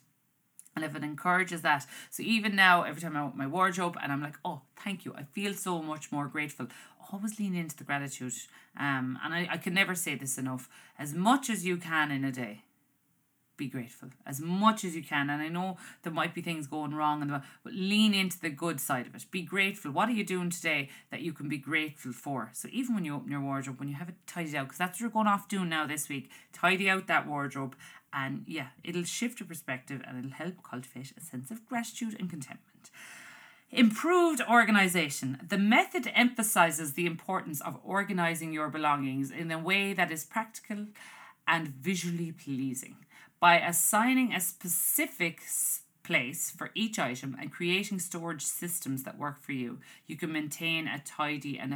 And 0.76 0.86
if 0.86 0.96
it 0.96 1.04
encourages 1.04 1.62
that, 1.62 1.86
so 2.10 2.24
even 2.24 2.56
now, 2.56 2.84
every 2.84 3.02
time 3.02 3.18
I 3.18 3.24
open 3.24 3.38
my 3.38 3.48
wardrobe 3.48 3.98
and 4.02 4.12
I'm 4.12 4.22
like, 4.22 4.38
oh, 4.46 4.62
thank 4.84 5.04
you, 5.06 5.14
I 5.16 5.24
feel 5.24 5.54
so 5.54 5.82
much 5.82 6.12
more 6.12 6.28
grateful. 6.28 6.68
Always 7.12 7.40
lean 7.40 7.56
into 7.56 7.76
the 7.76 7.84
gratitude. 7.84 8.34
Um, 8.80 9.20
and 9.24 9.34
I, 9.34 9.48
I 9.52 9.58
can 9.58 9.74
never 9.74 9.96
say 9.96 10.16
this 10.16 10.38
enough. 10.38 10.70
As 10.98 11.14
much 11.14 11.50
as 11.50 11.66
you 11.66 11.76
can 11.76 12.10
in 12.10 12.24
a 12.24 12.32
day, 12.32 12.64
be 13.62 13.68
grateful 13.68 14.10
as 14.26 14.42
much 14.42 14.84
as 14.84 14.96
you 14.96 15.04
can. 15.04 15.30
And 15.30 15.40
I 15.40 15.48
know 15.48 15.78
there 16.02 16.12
might 16.12 16.34
be 16.34 16.42
things 16.42 16.66
going 16.66 16.96
wrong, 16.96 17.22
and 17.22 17.30
but 17.30 17.74
lean 17.74 18.16
into 18.16 18.40
the 18.40 18.50
good 18.50 18.80
side 18.80 19.06
of 19.06 19.14
it. 19.14 19.26
Be 19.30 19.44
grateful. 19.44 19.92
What 19.92 20.10
are 20.10 20.14
you 20.14 20.24
doing 20.24 20.50
today 20.50 20.90
that 21.12 21.22
you 21.22 21.32
can 21.32 21.48
be 21.48 21.60
grateful 21.60 22.12
for? 22.12 22.50
So 22.54 22.68
even 22.72 22.96
when 22.96 23.06
you 23.06 23.16
open 23.16 23.30
your 23.32 23.42
wardrobe, 23.42 23.80
when 23.80 23.88
you 23.88 23.96
have 23.96 24.10
it 24.10 24.16
tidied 24.26 24.56
out, 24.56 24.66
because 24.66 24.80
that's 24.80 24.96
what 24.96 25.02
you're 25.02 25.10
going 25.12 25.28
off 25.28 25.48
doing 25.48 25.70
now 25.70 25.86
this 25.86 26.10
week, 26.10 26.32
tidy 26.52 26.90
out 26.90 27.06
that 27.06 27.28
wardrobe 27.28 27.76
and 28.14 28.44
yeah, 28.48 28.68
it'll 28.84 29.04
shift 29.04 29.40
your 29.40 29.48
perspective 29.48 30.02
and 30.08 30.18
it'll 30.18 30.38
help 30.38 30.64
cultivate 30.64 31.14
a 31.18 31.22
sense 31.22 31.52
of 31.52 31.66
gratitude 31.68 32.16
and 32.20 32.30
contentment. 32.30 32.90
Improved 33.72 34.42
organization. 34.50 35.40
The 35.48 35.58
method 35.58 36.12
emphasizes 36.14 36.94
the 36.94 37.06
importance 37.06 37.62
of 37.62 37.80
organizing 37.86 38.52
your 38.52 38.68
belongings 38.68 39.32
in 39.32 39.50
a 39.50 39.60
way 39.60 39.94
that 39.94 40.12
is 40.12 40.26
practical 40.26 40.88
and 41.48 41.70
visually 41.70 42.34
pleasing. 42.34 42.98
By 43.40 43.60
assigning 43.60 44.34
a 44.34 44.42
specific 44.42 45.42
place 46.04 46.52
for 46.52 46.72
each 46.76 47.00
item 47.00 47.38
and 47.40 47.52
creating 47.52 48.00
storage 48.00 48.44
systems 48.44 49.04
that 49.04 49.18
work 49.18 49.42
for 49.42 49.54
you, 49.54 49.80
you 50.06 50.18
can 50.18 50.34
maintain 50.34 50.88
a 50.88 51.00
tidy 51.00 51.58
and 51.58 51.74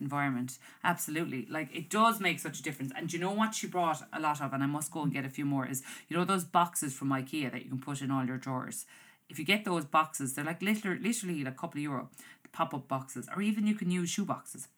environment. 0.00 0.58
Absolutely. 0.84 1.46
Like 1.50 1.74
it 1.74 1.90
does 1.90 2.20
make 2.20 2.38
such 2.38 2.60
a 2.60 2.62
difference. 2.62 2.92
And 2.96 3.12
you 3.12 3.18
know 3.18 3.32
what 3.32 3.54
she 3.54 3.66
brought 3.66 4.02
a 4.12 4.20
lot 4.20 4.40
of, 4.40 4.52
and 4.52 4.62
I 4.62 4.66
must 4.66 4.90
go 4.90 5.02
and 5.02 5.12
get 5.12 5.24
a 5.24 5.30
few 5.30 5.44
more, 5.44 5.66
is 5.66 5.82
you 6.08 6.16
know 6.16 6.24
those 6.24 6.44
boxes 6.44 6.94
from 6.94 7.10
IKEA 7.10 7.50
that 7.52 7.62
you 7.62 7.68
can 7.68 7.80
put 7.80 8.02
in 8.02 8.10
all 8.10 8.24
your 8.24 8.38
drawers. 8.38 8.86
If 9.28 9.38
you 9.38 9.44
get 9.44 9.64
those 9.64 9.84
boxes, 9.84 10.34
they're 10.34 10.44
like 10.44 10.62
literally, 10.62 11.00
literally 11.00 11.44
like 11.44 11.54
a 11.54 11.56
couple 11.56 11.78
of 11.78 11.82
euro, 11.82 12.10
pop 12.52 12.72
up 12.72 12.88
boxes, 12.88 13.28
or 13.34 13.42
even 13.42 13.66
you 13.66 13.74
can 13.74 13.90
use 13.90 14.08
shoe 14.10 14.24
boxes. 14.24 14.68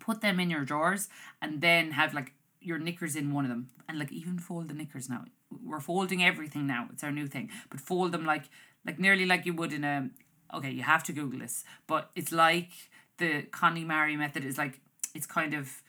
Put 0.00 0.20
them 0.20 0.40
in 0.40 0.50
your 0.50 0.64
drawers 0.64 1.08
and 1.40 1.60
then 1.60 1.92
have 1.92 2.14
like 2.14 2.32
your 2.60 2.78
knickers 2.78 3.16
in 3.16 3.32
one 3.32 3.44
of 3.44 3.50
them 3.50 3.68
and 3.88 3.98
like 3.98 4.12
even 4.12 4.38
fold 4.38 4.68
the 4.68 4.74
knickers 4.74 5.08
now. 5.08 5.24
We're 5.64 5.80
folding 5.80 6.24
everything 6.24 6.66
now. 6.66 6.88
It's 6.92 7.04
our 7.04 7.10
new 7.10 7.26
thing. 7.26 7.50
But 7.70 7.80
fold 7.80 8.12
them 8.12 8.24
like 8.24 8.44
like 8.86 8.98
nearly 8.98 9.26
like 9.26 9.46
you 9.46 9.52
would 9.54 9.72
in 9.72 9.84
a 9.84 10.10
okay, 10.54 10.70
you 10.70 10.82
have 10.82 11.02
to 11.04 11.12
Google 11.12 11.40
this, 11.40 11.64
but 11.86 12.10
it's 12.14 12.32
like 12.32 12.70
the 13.18 13.42
KonMari 13.44 14.16
method 14.16 14.44
is 14.44 14.58
like 14.58 14.80
it's 15.14 15.26
kind 15.26 15.54
of 15.54 15.82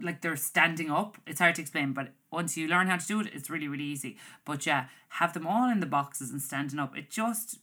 like 0.00 0.20
they're 0.20 0.36
standing 0.36 0.90
up. 0.90 1.16
It's 1.26 1.40
hard 1.40 1.54
to 1.56 1.62
explain, 1.62 1.92
but 1.92 2.08
once 2.30 2.56
you 2.56 2.68
learn 2.68 2.88
how 2.88 2.96
to 2.96 3.06
do 3.06 3.20
it, 3.20 3.28
it's 3.32 3.50
really, 3.50 3.68
really 3.68 3.84
easy. 3.84 4.18
But 4.44 4.66
yeah, 4.66 4.86
have 5.10 5.32
them 5.32 5.46
all 5.46 5.70
in 5.70 5.80
the 5.80 5.86
boxes 5.86 6.30
and 6.30 6.42
standing 6.42 6.78
up. 6.78 6.96
It 6.96 7.10
just 7.10 7.58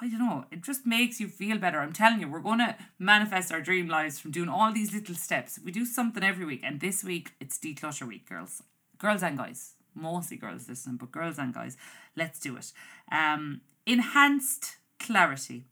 I 0.00 0.08
don't 0.08 0.20
know, 0.20 0.44
it 0.52 0.62
just 0.62 0.86
makes 0.86 1.18
you 1.20 1.26
feel 1.26 1.58
better. 1.58 1.80
I'm 1.80 1.92
telling 1.92 2.20
you, 2.20 2.28
we're 2.28 2.40
gonna 2.40 2.76
manifest 2.98 3.52
our 3.52 3.60
dream 3.60 3.88
lives 3.88 4.18
from 4.18 4.30
doing 4.30 4.48
all 4.48 4.72
these 4.72 4.94
little 4.94 5.14
steps. 5.14 5.58
We 5.64 5.72
do 5.72 5.84
something 5.84 6.22
every 6.22 6.44
week, 6.44 6.60
and 6.62 6.80
this 6.80 7.02
week 7.02 7.32
it's 7.40 7.58
declutter 7.58 8.06
week, 8.06 8.28
girls. 8.28 8.62
Girls 8.98 9.22
and 9.22 9.36
guys. 9.36 9.74
Mostly 9.94 10.36
girls 10.36 10.68
listen, 10.68 10.96
but 10.96 11.10
girls 11.10 11.38
and 11.38 11.52
guys. 11.52 11.76
Let's 12.16 12.38
do 12.38 12.56
it. 12.56 12.72
Um 13.10 13.62
enhanced 13.86 14.76
clarity. 14.98 15.64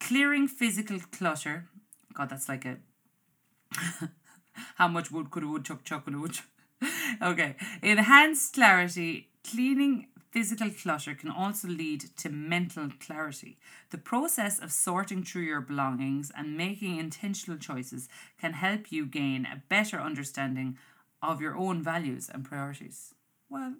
Clearing 0.00 0.48
physical 0.48 0.98
clutter 1.12 1.66
God, 2.14 2.30
that's 2.30 2.48
like 2.48 2.64
a. 2.64 2.78
How 4.74 4.88
much 4.88 5.10
wood 5.10 5.30
could 5.30 5.44
a 5.44 5.48
woodchuck 5.48 5.84
chuck 5.84 6.04
on 6.06 6.14
a 6.14 6.20
woodchuck? 6.20 6.46
okay. 7.22 7.56
Enhanced 7.82 8.54
clarity. 8.54 9.28
Cleaning 9.48 10.08
physical 10.30 10.70
clutter 10.70 11.14
can 11.14 11.30
also 11.30 11.68
lead 11.68 12.04
to 12.16 12.28
mental 12.28 12.88
clarity. 13.00 13.58
The 13.90 13.98
process 13.98 14.58
of 14.58 14.72
sorting 14.72 15.24
through 15.24 15.42
your 15.42 15.60
belongings 15.60 16.30
and 16.36 16.56
making 16.56 16.98
intentional 16.98 17.58
choices 17.58 18.08
can 18.40 18.52
help 18.54 18.92
you 18.92 19.06
gain 19.06 19.46
a 19.46 19.62
better 19.68 20.00
understanding 20.00 20.78
of 21.22 21.40
your 21.40 21.56
own 21.56 21.82
values 21.82 22.30
and 22.32 22.44
priorities. 22.44 23.14
Well, 23.48 23.74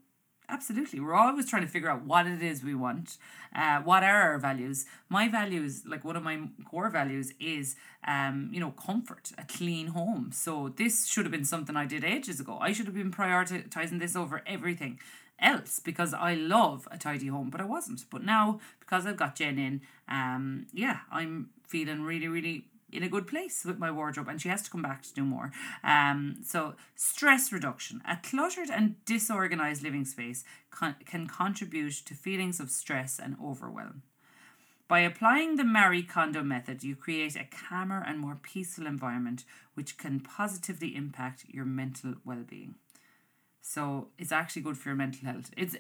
Absolutely. 0.51 0.99
We're 0.99 1.15
always 1.15 1.49
trying 1.49 1.63
to 1.63 1.69
figure 1.69 1.89
out 1.89 2.05
what 2.05 2.27
it 2.27 2.43
is 2.43 2.65
we 2.65 2.75
want. 2.75 3.19
Uh, 3.55 3.81
what 3.83 4.03
are 4.03 4.23
our 4.23 4.39
values? 4.39 4.85
My 5.09 5.29
values, 5.29 5.85
like 5.87 6.05
one 6.05 6.17
of 6.17 6.25
my 6.25 6.41
core 6.65 6.91
values, 6.91 7.33
is 7.39 7.77
um, 8.07 8.51
you 8.53 8.59
know, 8.59 8.73
comfort, 8.73 9.31
a 9.39 9.45
clean 9.45 9.89
home. 9.89 10.31
So 10.33 10.73
this 10.77 11.07
should 11.07 11.25
have 11.25 11.31
been 11.31 11.45
something 11.45 11.77
I 11.77 11.87
did 11.87 12.03
ages 12.03 12.41
ago. 12.41 12.59
I 12.61 12.73
should 12.73 12.87
have 12.87 12.97
been 12.97 13.13
prioritizing 13.13 14.01
this 14.01 14.17
over 14.17 14.43
everything 14.45 14.99
else 15.39 15.79
because 15.79 16.13
I 16.13 16.35
love 16.35 16.89
a 16.91 16.99
tidy 16.99 17.29
home, 17.29 17.49
but 17.51 17.61
I 17.61 17.65
wasn't. 17.65 18.05
But 18.11 18.25
now 18.25 18.59
because 18.81 19.07
I've 19.07 19.17
got 19.17 19.37
Jen 19.37 19.57
in, 19.59 19.83
um, 20.09 20.67
yeah, 20.73 20.99
I'm 21.13 21.51
feeling 21.69 22.03
really, 22.03 22.27
really 22.27 22.65
in 22.93 23.03
a 23.03 23.09
good 23.09 23.27
place 23.27 23.65
with 23.65 23.79
my 23.79 23.91
wardrobe 23.91 24.29
and 24.29 24.41
she 24.41 24.49
has 24.49 24.63
to 24.63 24.71
come 24.71 24.83
back 24.83 25.03
to 25.03 25.15
do 25.15 25.25
more. 25.25 25.53
Um, 25.83 26.37
so, 26.45 26.75
stress 26.95 27.53
reduction. 27.53 28.03
A 28.09 28.17
cluttered 28.17 28.71
and 28.71 29.03
disorganized 29.05 29.83
living 29.83 30.05
space 30.05 30.45
con- 30.71 30.97
can 31.05 31.27
contribute 31.27 31.95
to 32.07 32.15
feelings 32.15 32.61
of 32.61 32.71
stress 32.71 33.19
and 33.19 33.37
overwhelm. 33.43 34.03
By 34.89 35.01
applying 35.01 35.57
the 35.57 35.65
Marie 35.65 36.03
Kondo 36.03 36.43
method, 36.43 36.83
you 36.83 36.97
create 36.97 37.37
a 37.37 37.45
calmer 37.45 38.03
and 38.05 38.19
more 38.19 38.39
peaceful 38.41 38.87
environment 38.87 39.45
which 39.75 39.97
can 39.97 40.21
positively 40.21 40.97
impact 40.97 41.45
your 41.49 41.65
mental 41.65 42.15
well 42.25 42.45
being. 42.49 42.75
So, 43.63 44.09
it's 44.19 44.33
actually 44.33 44.63
good 44.63 44.79
for 44.79 44.89
your 44.89 44.97
mental 44.97 45.29
health. 45.31 45.51
It's 45.57 45.77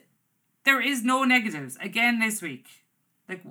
there 0.64 0.80
is 0.80 1.02
no 1.02 1.24
negatives 1.24 1.76
again 1.80 2.20
this 2.20 2.42
week. 2.42 2.66
Like 3.28 3.42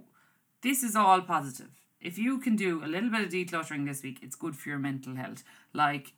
this 0.62 0.84
is 0.84 0.95
all 0.95 1.22
positive 1.22 1.79
if 2.02 2.18
you 2.18 2.40
can 2.40 2.56
do 2.56 2.84
a 2.84 2.88
little 2.88 3.10
bit 3.10 3.22
of 3.22 3.30
decluttering 3.30 3.86
this 3.86 4.04
week, 4.04 4.20
it's 4.22 4.36
good 4.36 4.56
for 4.56 4.70
your 4.70 4.80
mental 4.80 5.16
health. 5.16 5.44
Like 5.74 6.14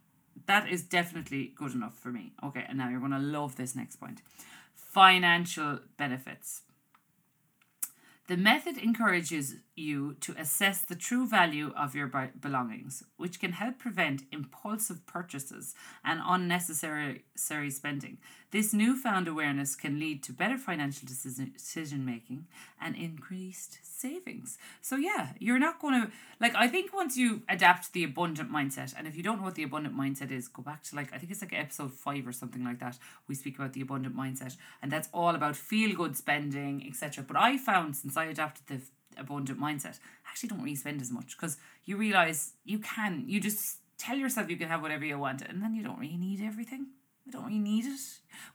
that 0.45 0.69
is 0.69 0.83
definitely 0.83 1.53
good 1.55 1.73
enough 1.73 1.97
for 1.97 2.09
me. 2.11 2.33
Okay, 2.43 2.65
and 2.67 2.77
now 2.77 2.89
you're 2.89 2.99
going 2.99 3.11
to 3.11 3.19
love 3.19 3.55
this 3.55 3.75
next 3.75 3.97
point. 3.97 4.21
Financial 4.75 5.79
benefits. 5.97 6.61
The 8.27 8.37
method 8.37 8.77
encourages 8.77 9.55
you 9.81 10.15
to 10.21 10.35
assess 10.37 10.81
the 10.81 10.95
true 10.95 11.27
value 11.27 11.73
of 11.77 11.95
your 11.95 12.07
belongings, 12.39 13.03
which 13.17 13.39
can 13.39 13.53
help 13.53 13.79
prevent 13.79 14.23
impulsive 14.31 15.05
purchases 15.05 15.75
and 16.05 16.21
unnecessary 16.23 17.23
spending. 17.35 18.17
This 18.51 18.73
newfound 18.73 19.29
awareness 19.29 19.77
can 19.77 19.97
lead 19.97 20.23
to 20.23 20.33
better 20.33 20.57
financial 20.57 21.07
decision 21.07 22.05
making 22.05 22.47
and 22.81 22.97
increased 22.97 23.79
savings. 23.81 24.57
So, 24.81 24.97
yeah, 24.97 25.29
you're 25.39 25.57
not 25.57 25.79
going 25.79 26.01
to, 26.01 26.11
like, 26.41 26.53
I 26.55 26.67
think 26.67 26.93
once 26.93 27.15
you 27.15 27.43
adapt 27.47 27.93
the 27.93 28.03
abundant 28.03 28.51
mindset, 28.51 28.93
and 28.97 29.07
if 29.07 29.15
you 29.15 29.23
don't 29.23 29.37
know 29.37 29.45
what 29.45 29.55
the 29.55 29.63
abundant 29.63 29.95
mindset 29.95 30.31
is, 30.31 30.49
go 30.49 30.61
back 30.61 30.83
to, 30.83 30.97
like, 30.97 31.13
I 31.13 31.17
think 31.17 31.31
it's 31.31 31.41
like 31.41 31.53
episode 31.53 31.93
five 31.93 32.27
or 32.27 32.33
something 32.33 32.65
like 32.65 32.79
that. 32.79 32.97
We 33.29 33.35
speak 33.35 33.57
about 33.57 33.71
the 33.71 33.81
abundant 33.81 34.17
mindset, 34.17 34.57
and 34.81 34.91
that's 34.91 35.07
all 35.13 35.33
about 35.33 35.55
feel 35.55 35.95
good 35.95 36.17
spending, 36.17 36.85
etc. 36.85 37.23
But 37.25 37.37
I 37.37 37.57
found 37.57 37.95
since 37.95 38.17
I 38.17 38.25
adapted 38.25 38.67
the 38.67 38.81
abundant 39.17 39.59
mindset 39.59 39.99
actually 40.27 40.49
don't 40.49 40.61
really 40.61 40.75
spend 40.75 41.01
as 41.01 41.11
much 41.11 41.37
because 41.37 41.57
you 41.85 41.97
realize 41.97 42.53
you 42.63 42.79
can 42.79 43.23
you 43.27 43.39
just 43.39 43.77
tell 43.97 44.17
yourself 44.17 44.49
you 44.49 44.57
can 44.57 44.67
have 44.67 44.81
whatever 44.81 45.05
you 45.05 45.17
want 45.17 45.41
and 45.41 45.61
then 45.61 45.73
you 45.75 45.83
don't 45.83 45.99
really 45.99 46.17
need 46.17 46.41
everything 46.41 46.87
I 47.27 47.31
don't 47.31 47.45
really 47.45 47.59
need 47.59 47.85
it. 47.85 47.99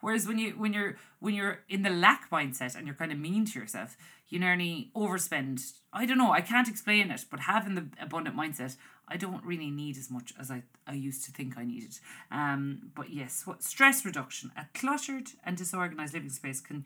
Whereas 0.00 0.26
when 0.26 0.38
you 0.38 0.50
when 0.52 0.72
you're 0.72 0.96
when 1.20 1.34
you're 1.34 1.60
in 1.68 1.82
the 1.82 1.90
lack 1.90 2.30
mindset 2.30 2.74
and 2.74 2.86
you're 2.86 2.96
kind 2.96 3.12
of 3.12 3.18
mean 3.18 3.44
to 3.46 3.58
yourself, 3.58 3.96
you 4.28 4.38
nearly 4.38 4.90
overspend. 4.96 5.72
I 5.92 6.04
don't 6.04 6.18
know. 6.18 6.32
I 6.32 6.40
can't 6.40 6.68
explain 6.68 7.10
it, 7.10 7.24
but 7.30 7.40
having 7.40 7.74
the 7.74 7.86
abundant 8.00 8.36
mindset, 8.36 8.76
I 9.08 9.16
don't 9.16 9.44
really 9.44 9.70
need 9.70 9.96
as 9.96 10.10
much 10.10 10.34
as 10.38 10.50
I 10.50 10.64
I 10.86 10.94
used 10.94 11.24
to 11.26 11.32
think 11.32 11.56
I 11.56 11.64
needed. 11.64 11.98
Um, 12.30 12.90
but 12.94 13.10
yes, 13.10 13.46
what 13.46 13.62
stress 13.62 14.04
reduction? 14.04 14.50
A 14.56 14.66
cluttered 14.74 15.30
and 15.44 15.56
disorganized 15.56 16.14
living 16.14 16.30
space 16.30 16.60
can 16.60 16.84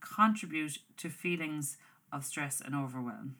contribute 0.00 0.78
to 0.98 1.08
feelings 1.08 1.78
of 2.12 2.24
stress 2.24 2.60
and 2.60 2.74
overwhelm. 2.74 3.36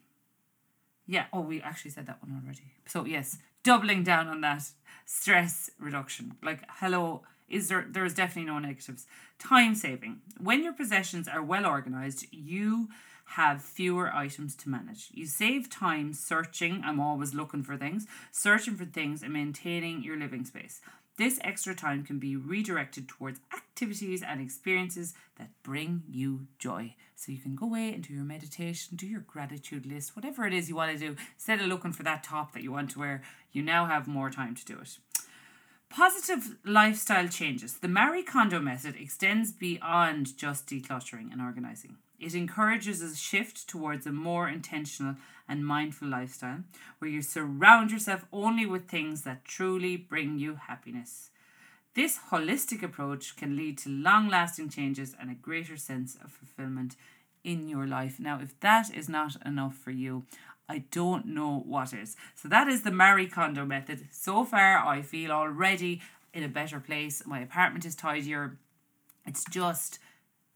Yeah. 1.05 1.25
Oh, 1.33 1.41
we 1.41 1.61
actually 1.61 1.91
said 1.91 2.07
that 2.07 2.21
one 2.21 2.41
already. 2.43 2.73
So 2.85 3.05
yes, 3.05 3.37
doubling 3.63 4.03
down 4.03 4.27
on 4.27 4.41
that 4.41 4.63
stress 5.05 5.69
reduction. 5.79 6.35
Like 6.41 6.61
hello 6.79 7.23
is 7.49 7.67
there 7.67 7.85
there 7.89 8.05
is 8.05 8.13
definitely 8.13 8.51
no 8.51 8.59
negatives. 8.59 9.05
Time 9.37 9.75
saving. 9.75 10.21
When 10.39 10.63
your 10.63 10.73
possessions 10.73 11.27
are 11.27 11.43
well 11.43 11.65
organized, 11.65 12.25
you 12.31 12.89
have 13.25 13.61
fewer 13.61 14.13
items 14.13 14.55
to 14.55 14.69
manage. 14.69 15.09
You 15.11 15.25
save 15.25 15.69
time 15.69 16.13
searching, 16.13 16.81
I'm 16.85 16.99
always 16.99 17.33
looking 17.33 17.63
for 17.63 17.77
things, 17.77 18.05
searching 18.31 18.75
for 18.75 18.85
things 18.85 19.23
and 19.23 19.31
maintaining 19.33 20.03
your 20.03 20.17
living 20.17 20.45
space. 20.45 20.81
This 21.17 21.39
extra 21.43 21.75
time 21.75 22.03
can 22.03 22.17
be 22.17 22.35
redirected 22.35 23.07
towards 23.07 23.39
activities 23.53 24.23
and 24.23 24.41
experiences 24.41 25.13
that 25.37 25.49
bring 25.61 26.03
you 26.09 26.47
joy. 26.57 26.95
So 27.15 27.31
you 27.31 27.37
can 27.37 27.55
go 27.55 27.67
away 27.67 27.93
and 27.93 28.01
do 28.01 28.13
your 28.13 28.23
meditation, 28.23 28.97
do 28.97 29.05
your 29.05 29.21
gratitude 29.21 29.85
list, 29.85 30.15
whatever 30.15 30.47
it 30.47 30.53
is 30.53 30.69
you 30.69 30.75
want 30.75 30.91
to 30.91 30.97
do. 30.97 31.15
Instead 31.35 31.61
of 31.61 31.67
looking 31.67 31.93
for 31.93 32.03
that 32.03 32.23
top 32.23 32.53
that 32.53 32.63
you 32.63 32.71
want 32.71 32.89
to 32.91 32.99
wear, 32.99 33.21
you 33.51 33.61
now 33.61 33.85
have 33.85 34.07
more 34.07 34.31
time 34.31 34.55
to 34.55 34.65
do 34.65 34.79
it. 34.79 34.97
Positive 35.89 36.57
lifestyle 36.65 37.27
changes. 37.27 37.77
The 37.77 37.87
Marie 37.87 38.23
Kondo 38.23 38.59
method 38.59 38.95
extends 38.95 39.51
beyond 39.51 40.35
just 40.35 40.65
decluttering 40.65 41.31
and 41.31 41.39
organizing. 41.39 41.97
It 42.19 42.35
encourages 42.35 43.01
a 43.01 43.15
shift 43.15 43.67
towards 43.67 44.05
a 44.05 44.11
more 44.11 44.47
intentional 44.47 45.15
and 45.47 45.65
mindful 45.65 46.07
lifestyle 46.07 46.63
where 46.99 47.11
you 47.11 47.21
surround 47.21 47.91
yourself 47.91 48.25
only 48.31 48.65
with 48.65 48.87
things 48.87 49.23
that 49.23 49.45
truly 49.45 49.97
bring 49.97 50.39
you 50.39 50.55
happiness. 50.55 51.31
This 51.95 52.19
holistic 52.31 52.81
approach 52.81 53.35
can 53.35 53.55
lead 53.55 53.77
to 53.79 53.89
long 53.89 54.27
lasting 54.27 54.69
changes 54.69 55.15
and 55.19 55.29
a 55.29 55.35
greater 55.35 55.77
sense 55.77 56.17
of 56.23 56.31
fulfillment 56.31 56.95
in 57.43 57.67
your 57.67 57.85
life. 57.85 58.19
Now, 58.19 58.39
if 58.41 58.59
that 58.61 58.93
is 58.95 59.09
not 59.09 59.35
enough 59.45 59.75
for 59.75 59.91
you, 59.91 60.23
I 60.67 60.85
don't 60.91 61.27
know 61.27 61.61
what 61.65 61.93
is. 61.93 62.15
So 62.35 62.47
that 62.47 62.67
is 62.67 62.81
the 62.81 62.91
Marie 62.91 63.27
Kondo 63.27 63.65
method. 63.65 64.07
So 64.11 64.43
far, 64.43 64.77
I 64.77 65.01
feel 65.01 65.31
already 65.31 66.01
in 66.33 66.41
a 66.41 66.47
better 66.47 66.79
place. 66.79 67.21
My 67.25 67.41
apartment 67.41 67.85
is 67.85 67.95
tidier. 67.95 68.57
It's 69.25 69.43
just, 69.45 69.99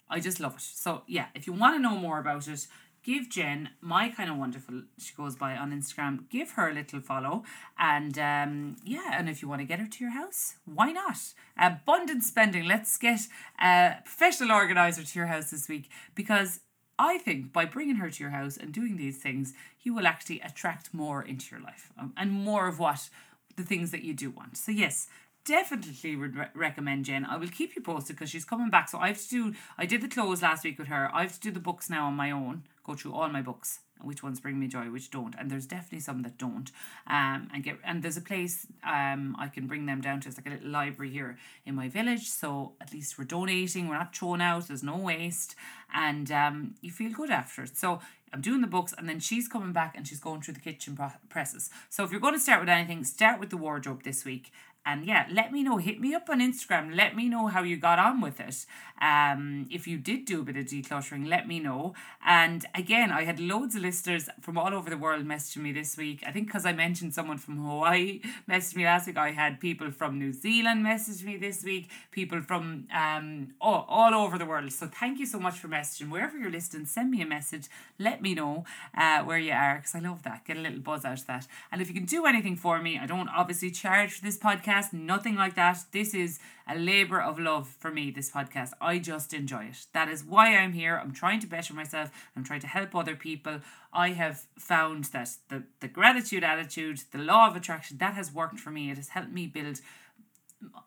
I 0.10 0.20
just 0.20 0.40
love 0.40 0.56
it. 0.56 0.62
So 0.62 1.04
yeah, 1.08 1.28
if 1.36 1.48
you 1.48 1.54
want 1.54 1.76
to 1.76 1.80
know 1.80 1.96
more 1.96 2.20
about 2.20 2.48
it, 2.48 2.68
give 3.04 3.30
Jen 3.30 3.70
my 3.82 4.10
kind 4.10 4.30
of 4.30 4.38
wonderful. 4.38 4.84
She 4.98 5.14
goes 5.14 5.36
by 5.36 5.56
on 5.56 5.72
Instagram. 5.72 6.30
Give 6.30 6.52
her 6.52 6.70
a 6.70 6.74
little 6.74 7.00
follow, 7.00 7.44
and 7.78 8.18
um, 8.20 8.76
yeah, 8.84 9.18
and 9.18 9.30
if 9.30 9.42
you 9.42 9.48
want 9.48 9.62
to 9.62 9.66
get 9.66 9.80
her 9.80 9.88
to 9.88 10.04
your 10.04 10.14
house, 10.14 10.56
why 10.66 10.92
not? 10.92 11.18
Abundant 11.58 12.24
spending. 12.24 12.66
Let's 12.66 12.98
get 12.98 13.22
a 13.62 13.96
professional 14.04 14.52
organizer 14.52 15.04
to 15.04 15.20
your 15.20 15.28
house 15.28 15.52
this 15.52 15.68
week 15.68 15.90
because 16.16 16.60
I 17.00 17.20
think 17.20 17.54
by 17.54 17.66
bringing 17.66 17.98
her 17.98 18.10
to 18.10 18.24
your 18.24 18.32
house 18.32 18.58
and 18.58 18.74
doing 18.74 18.98
these 18.98 19.18
things, 19.18 19.54
you 19.84 19.94
will 19.94 20.08
actually 20.08 20.40
attract 20.42 20.94
more 20.94 21.22
into 21.22 21.56
your 21.56 21.64
life 21.64 21.92
um, 22.00 22.14
and 22.18 22.32
more 22.32 22.68
of 22.68 22.80
what 22.80 23.10
the 23.56 23.64
things 23.64 23.92
that 23.92 24.04
you 24.04 24.14
do 24.14 24.30
want. 24.30 24.58
So, 24.58 24.72
yes, 24.72 25.08
definitely 25.48 26.16
would 26.16 26.36
re- 26.36 26.50
recommend 26.54 27.06
Jen. 27.06 27.26
I 27.26 27.38
will 27.38 27.48
keep 27.48 27.76
you 27.76 27.82
posted 27.82 28.16
because 28.16 28.30
she's 28.30 28.46
coming 28.46 28.70
back. 28.70 28.90
So, 28.90 29.00
I 29.00 29.08
have 29.08 29.22
to 29.22 29.30
do, 29.30 29.54
I 29.78 29.86
did 29.86 30.02
the 30.02 30.08
clothes 30.08 30.42
last 30.44 30.64
week 30.64 30.78
with 30.78 30.88
her. 30.90 31.10
I 31.14 31.24
have 31.24 31.34
to 31.34 31.40
do 31.40 31.52
the 31.52 31.60
books 31.60 31.90
now 31.90 32.06
on 32.06 32.14
my 32.14 32.30
own, 32.30 32.64
go 32.84 32.94
through 32.94 33.14
all 33.14 33.30
my 33.30 33.42
books 33.42 33.80
which 34.02 34.24
ones 34.24 34.40
bring 34.40 34.60
me 34.60 34.68
joy, 34.68 34.90
which 34.92 35.10
don't, 35.10 35.36
and 35.38 35.50
there's 35.50 35.66
definitely 35.66 36.00
some 36.00 36.22
that 36.24 36.38
don't. 36.38 36.72
Um, 37.08 37.50
and 37.54 37.64
get 37.64 37.78
and 37.84 38.04
there's 38.04 38.18
a 38.18 38.22
place 38.22 38.68
um 38.88 39.36
I 39.40 39.48
can 39.48 39.68
bring 39.68 39.86
them 39.86 40.02
down 40.02 40.22
to. 40.22 40.30
It's 40.30 40.38
like 40.38 40.48
a 40.48 40.52
little 40.52 40.70
library 40.70 41.12
here 41.12 41.38
in 41.66 41.76
my 41.76 41.90
village, 41.90 42.28
so 42.28 42.74
at 42.82 42.94
least 42.94 43.18
we're 43.18 43.26
donating. 43.26 43.88
We're 43.88 43.98
not 43.98 44.16
thrown 44.16 44.42
out. 44.42 44.68
There's 44.68 44.84
no 44.84 44.98
waste, 44.98 45.56
and 45.94 46.32
um, 46.32 46.76
you 46.82 46.92
feel 46.92 47.12
good 47.12 47.32
after 47.32 47.64
it. 47.64 47.78
So 47.78 48.00
I'm 48.34 48.42
doing 48.42 48.62
the 48.62 48.68
books, 48.68 48.94
and 48.98 49.08
then 49.08 49.20
she's 49.20 49.48
coming 49.48 49.72
back 49.72 49.96
and 49.96 50.08
she's 50.08 50.20
going 50.20 50.42
through 50.42 50.56
the 50.56 50.60
kitchen 50.60 50.98
presses. 51.30 51.70
So 51.90 52.04
if 52.04 52.12
you're 52.12 52.20
going 52.20 52.34
to 52.34 52.40
start 52.40 52.60
with 52.60 52.70
anything, 52.70 53.04
start 53.04 53.40
with 53.40 53.50
the 53.50 53.58
wardrobe 53.58 54.04
this 54.04 54.26
week, 54.26 54.52
and 54.88 55.06
yeah, 55.06 55.28
let 55.30 55.52
me 55.52 55.64
know. 55.64 55.78
Hit 55.78 56.00
me 56.00 56.16
up 56.16 56.30
on 56.30 56.40
Instagram. 56.40 56.96
Let 56.96 57.14
me 57.14 57.28
know 57.28 57.48
how 57.48 57.62
you 57.62 57.76
got 57.76 58.00
on 58.00 58.22
with 58.22 58.40
it. 58.40 58.66
Um, 59.02 59.68
if 59.70 59.86
you 59.86 59.98
did 59.98 60.24
do 60.24 60.40
a 60.42 60.44
bit 60.44 60.56
of 60.56 60.66
decluttering, 60.66 61.28
let 61.28 61.46
me 61.46 61.60
know. 61.60 61.94
And 62.26 62.66
again, 62.74 63.12
I 63.12 63.26
had 63.26 63.38
loads 63.40 63.76
of 63.76 63.82
listeners 63.82 64.30
from 64.42 64.58
all 64.58 64.74
over 64.74 64.90
the 64.90 64.98
world 64.98 65.26
messaging 65.26 65.64
me 65.64 65.74
this 65.74 65.98
week. 65.98 66.24
I 66.26 66.32
think 66.32 66.48
because 66.48 66.66
I 66.66 66.72
mentioned 66.72 67.14
someone 67.14 67.38
from 67.38 67.58
Hawaii 67.58 68.22
messaged 68.50 68.78
me 68.78 68.86
last 68.86 69.08
week. 69.08 69.18
I 69.18 69.32
had 69.32 69.60
people 69.60 69.92
from 69.92 70.18
New 70.18 70.32
Zealand 70.32 70.84
message 70.84 71.24
me 71.24 71.36
this 71.36 71.66
week. 71.66 71.90
People 72.12 72.42
from 72.42 72.88
um 72.96 73.50
all, 73.60 73.86
all 73.90 74.14
over 74.16 74.38
the 74.38 74.46
world. 74.46 74.72
So 74.72 74.88
thank 74.88 75.20
you 75.20 75.26
so 75.26 75.38
much 75.38 75.60
for 75.60 75.68
messaging. 75.68 76.10
Wherever 76.10 76.38
you're 76.38 76.50
listening, 76.50 76.86
send 76.86 77.12
me 77.12 77.22
a 77.22 77.28
message. 77.28 77.68
Let 78.00 78.22
me 78.22 78.34
know 78.34 78.64
uh, 78.96 79.24
where 79.24 79.38
you 79.38 79.52
are 79.52 79.76
because 79.76 79.96
I 79.96 80.00
love 80.00 80.24
that. 80.24 80.46
Get 80.46 80.56
a 80.56 80.62
little 80.62 80.80
buzz 80.80 81.04
out 81.04 81.20
of 81.20 81.28
that. 81.28 81.46
And 81.74 81.82
if 81.82 81.90
you 81.90 81.94
can 81.94 82.06
do 82.06 82.26
anything 82.26 82.56
for 82.56 82.82
me, 82.82 82.98
I 82.98 83.06
don't 83.06 83.30
obviously 83.30 83.70
charge 83.70 84.14
for 84.14 84.24
this 84.24 84.38
podcast 84.38 84.77
podcast, 84.78 84.94
nothing 84.94 85.36
like 85.36 85.56
that. 85.56 85.84
This 85.92 86.14
is 86.14 86.40
a 86.68 86.78
labour 86.78 87.22
of 87.22 87.40
love 87.40 87.68
for 87.68 87.92
me, 87.92 88.12
this 88.12 88.32
podcast. 88.32 88.72
I 88.82 89.00
just 89.00 89.34
enjoy 89.34 89.66
it. 89.66 89.86
That 89.94 90.10
is 90.10 90.24
why 90.24 90.56
I'm 90.56 90.74
here. 90.74 91.00
I'm 91.02 91.14
trying 91.14 91.40
to 91.42 91.48
better 91.48 91.74
myself. 91.74 92.12
I'm 92.36 92.44
trying 92.44 92.62
to 92.62 92.68
help 92.68 92.96
other 92.96 93.16
people. 93.16 93.62
I 93.94 94.10
have 94.10 94.46
found 94.58 95.06
that 95.06 95.30
the, 95.50 95.64
the 95.80 95.88
gratitude 95.88 96.44
attitude, 96.44 97.02
the 97.12 97.20
law 97.20 97.48
of 97.48 97.56
attraction, 97.56 97.98
that 97.98 98.14
has 98.14 98.34
worked 98.34 98.60
for 98.60 98.72
me. 98.72 98.92
It 98.92 98.98
has 98.98 99.10
helped 99.10 99.32
me 99.32 99.48
build 99.48 99.82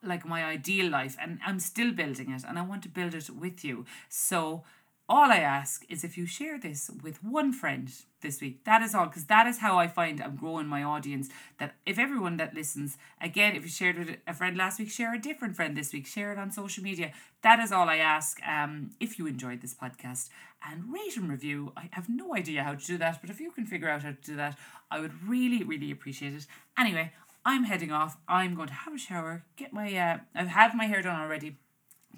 like 0.03 0.27
my 0.27 0.43
ideal 0.43 0.91
life 0.91 1.17
and 1.21 1.39
I'm 1.47 1.61
still 1.61 1.93
building 1.93 2.33
it 2.33 2.43
and 2.47 2.59
I 2.59 2.63
want 2.63 2.83
to 2.83 2.89
build 2.89 3.15
it 3.15 3.31
with 3.31 3.65
you. 3.65 3.87
So 4.09 4.65
all 5.11 5.33
I 5.33 5.39
ask 5.39 5.85
is 5.89 6.05
if 6.05 6.17
you 6.17 6.25
share 6.25 6.57
this 6.57 6.89
with 7.03 7.23
one 7.25 7.53
friend 7.53 7.93
this 8.21 8.41
week. 8.41 8.65
That 8.65 8.81
is 8.81 8.95
all, 8.95 9.07
because 9.07 9.25
that 9.25 9.49
is 9.49 9.59
how 9.59 9.77
I 9.77 9.89
find 9.89 10.21
I'm 10.21 10.37
growing 10.37 10.69
my 10.69 10.85
audience. 10.85 11.29
That 11.59 11.75
if 11.85 11.99
everyone 11.99 12.37
that 12.37 12.55
listens, 12.55 12.97
again, 13.21 13.57
if 13.57 13.65
you 13.65 13.69
shared 13.69 13.99
with 13.99 14.17
a 14.29 14.35
friend 14.35 14.57
last 14.57 14.79
week, 14.79 14.89
share 14.89 15.13
a 15.13 15.19
different 15.19 15.57
friend 15.57 15.77
this 15.77 15.93
week, 15.93 16.07
share 16.07 16.33
it 16.33 16.39
on 16.39 16.53
social 16.53 16.85
media. 16.85 17.13
That 17.43 17.59
is 17.59 17.73
all 17.73 17.89
I 17.89 17.97
ask. 17.97 18.39
Um, 18.47 18.91
if 19.01 19.19
you 19.19 19.27
enjoyed 19.27 19.63
this 19.63 19.75
podcast 19.75 20.29
and 20.65 20.93
rate 20.93 21.17
and 21.17 21.29
review, 21.29 21.73
I 21.77 21.89
have 21.93 22.09
no 22.09 22.37
idea 22.37 22.63
how 22.63 22.75
to 22.75 22.87
do 22.87 22.97
that, 22.99 23.21
but 23.21 23.31
if 23.31 23.41
you 23.41 23.51
can 23.51 23.67
figure 23.67 23.89
out 23.89 24.05
how 24.05 24.11
to 24.11 24.17
do 24.23 24.37
that, 24.37 24.57
I 24.93 25.01
would 25.01 25.29
really, 25.29 25.65
really 25.65 25.91
appreciate 25.91 26.35
it. 26.35 26.47
Anyway, 26.79 27.13
I'm 27.45 27.65
heading 27.65 27.91
off. 27.91 28.17
I'm 28.29 28.55
going 28.55 28.69
to 28.69 28.75
have 28.75 28.95
a 28.95 28.99
shower, 28.99 29.45
get 29.57 29.73
my, 29.73 29.89
uh, 29.89 30.19
I 30.35 30.39
have 30.39 30.49
had 30.49 30.75
my 30.77 30.85
hair 30.85 31.03
done 31.03 31.21
already 31.21 31.57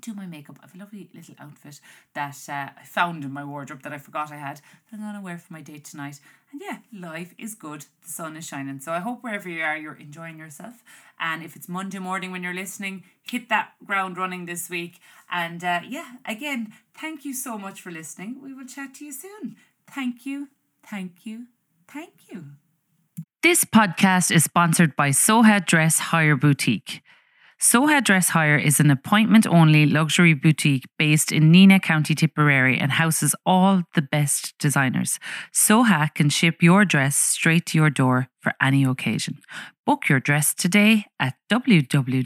do 0.00 0.14
my 0.14 0.26
makeup. 0.26 0.58
I 0.60 0.66
have 0.66 0.74
a 0.74 0.78
lovely 0.78 1.08
little 1.14 1.34
outfit 1.38 1.80
that 2.14 2.36
uh, 2.48 2.70
I 2.78 2.84
found 2.84 3.24
in 3.24 3.32
my 3.32 3.44
wardrobe 3.44 3.82
that 3.82 3.92
I 3.92 3.98
forgot 3.98 4.32
I 4.32 4.36
had 4.36 4.56
that 4.56 4.94
I'm 4.94 5.00
going 5.00 5.14
to 5.14 5.20
wear 5.20 5.38
for 5.38 5.52
my 5.52 5.60
date 5.60 5.84
tonight. 5.84 6.20
And 6.50 6.60
yeah, 6.60 6.78
life 6.92 7.34
is 7.38 7.54
good. 7.54 7.86
The 8.02 8.10
sun 8.10 8.36
is 8.36 8.46
shining. 8.46 8.80
So 8.80 8.92
I 8.92 8.98
hope 8.98 9.22
wherever 9.22 9.48
you 9.48 9.62
are, 9.62 9.76
you're 9.76 9.94
enjoying 9.94 10.38
yourself. 10.38 10.82
And 11.20 11.42
if 11.42 11.56
it's 11.56 11.68
Monday 11.68 11.98
morning 11.98 12.32
when 12.32 12.42
you're 12.42 12.54
listening, 12.54 13.04
hit 13.22 13.48
that 13.48 13.72
ground 13.84 14.16
running 14.16 14.46
this 14.46 14.68
week. 14.68 14.98
And 15.30 15.62
uh, 15.62 15.80
yeah, 15.88 16.14
again, 16.26 16.72
thank 16.94 17.24
you 17.24 17.34
so 17.34 17.56
much 17.56 17.80
for 17.80 17.90
listening. 17.90 18.40
We 18.42 18.52
will 18.54 18.66
chat 18.66 18.94
to 18.96 19.04
you 19.04 19.12
soon. 19.12 19.56
Thank 19.88 20.26
you, 20.26 20.48
thank 20.84 21.24
you, 21.26 21.46
thank 21.88 22.12
you. 22.30 22.44
This 23.42 23.64
podcast 23.64 24.30
is 24.30 24.44
sponsored 24.44 24.94
by 24.94 25.10
Soha 25.10 25.64
Dress 25.64 25.98
Hire 25.98 26.36
Boutique. 26.36 27.02
Soha 27.62 28.02
Dress 28.02 28.30
Hire 28.30 28.58
is 28.58 28.80
an 28.80 28.90
appointment 28.90 29.46
only 29.46 29.86
luxury 29.86 30.34
boutique 30.34 30.84
based 30.98 31.30
in 31.30 31.52
Nenagh, 31.52 31.82
County 31.82 32.12
Tipperary 32.12 32.76
and 32.76 32.90
houses 32.90 33.36
all 33.46 33.84
the 33.94 34.02
best 34.02 34.52
designers. 34.58 35.20
Soha 35.54 36.12
can 36.12 36.28
ship 36.28 36.60
your 36.60 36.84
dress 36.84 37.16
straight 37.16 37.64
to 37.66 37.78
your 37.78 37.88
door 37.88 38.26
for 38.40 38.52
any 38.60 38.82
occasion. 38.82 39.38
Book 39.86 40.08
your 40.08 40.18
dress 40.18 40.54
today 40.54 41.06
at 41.20 41.36
www.soha.ie. 41.52 42.22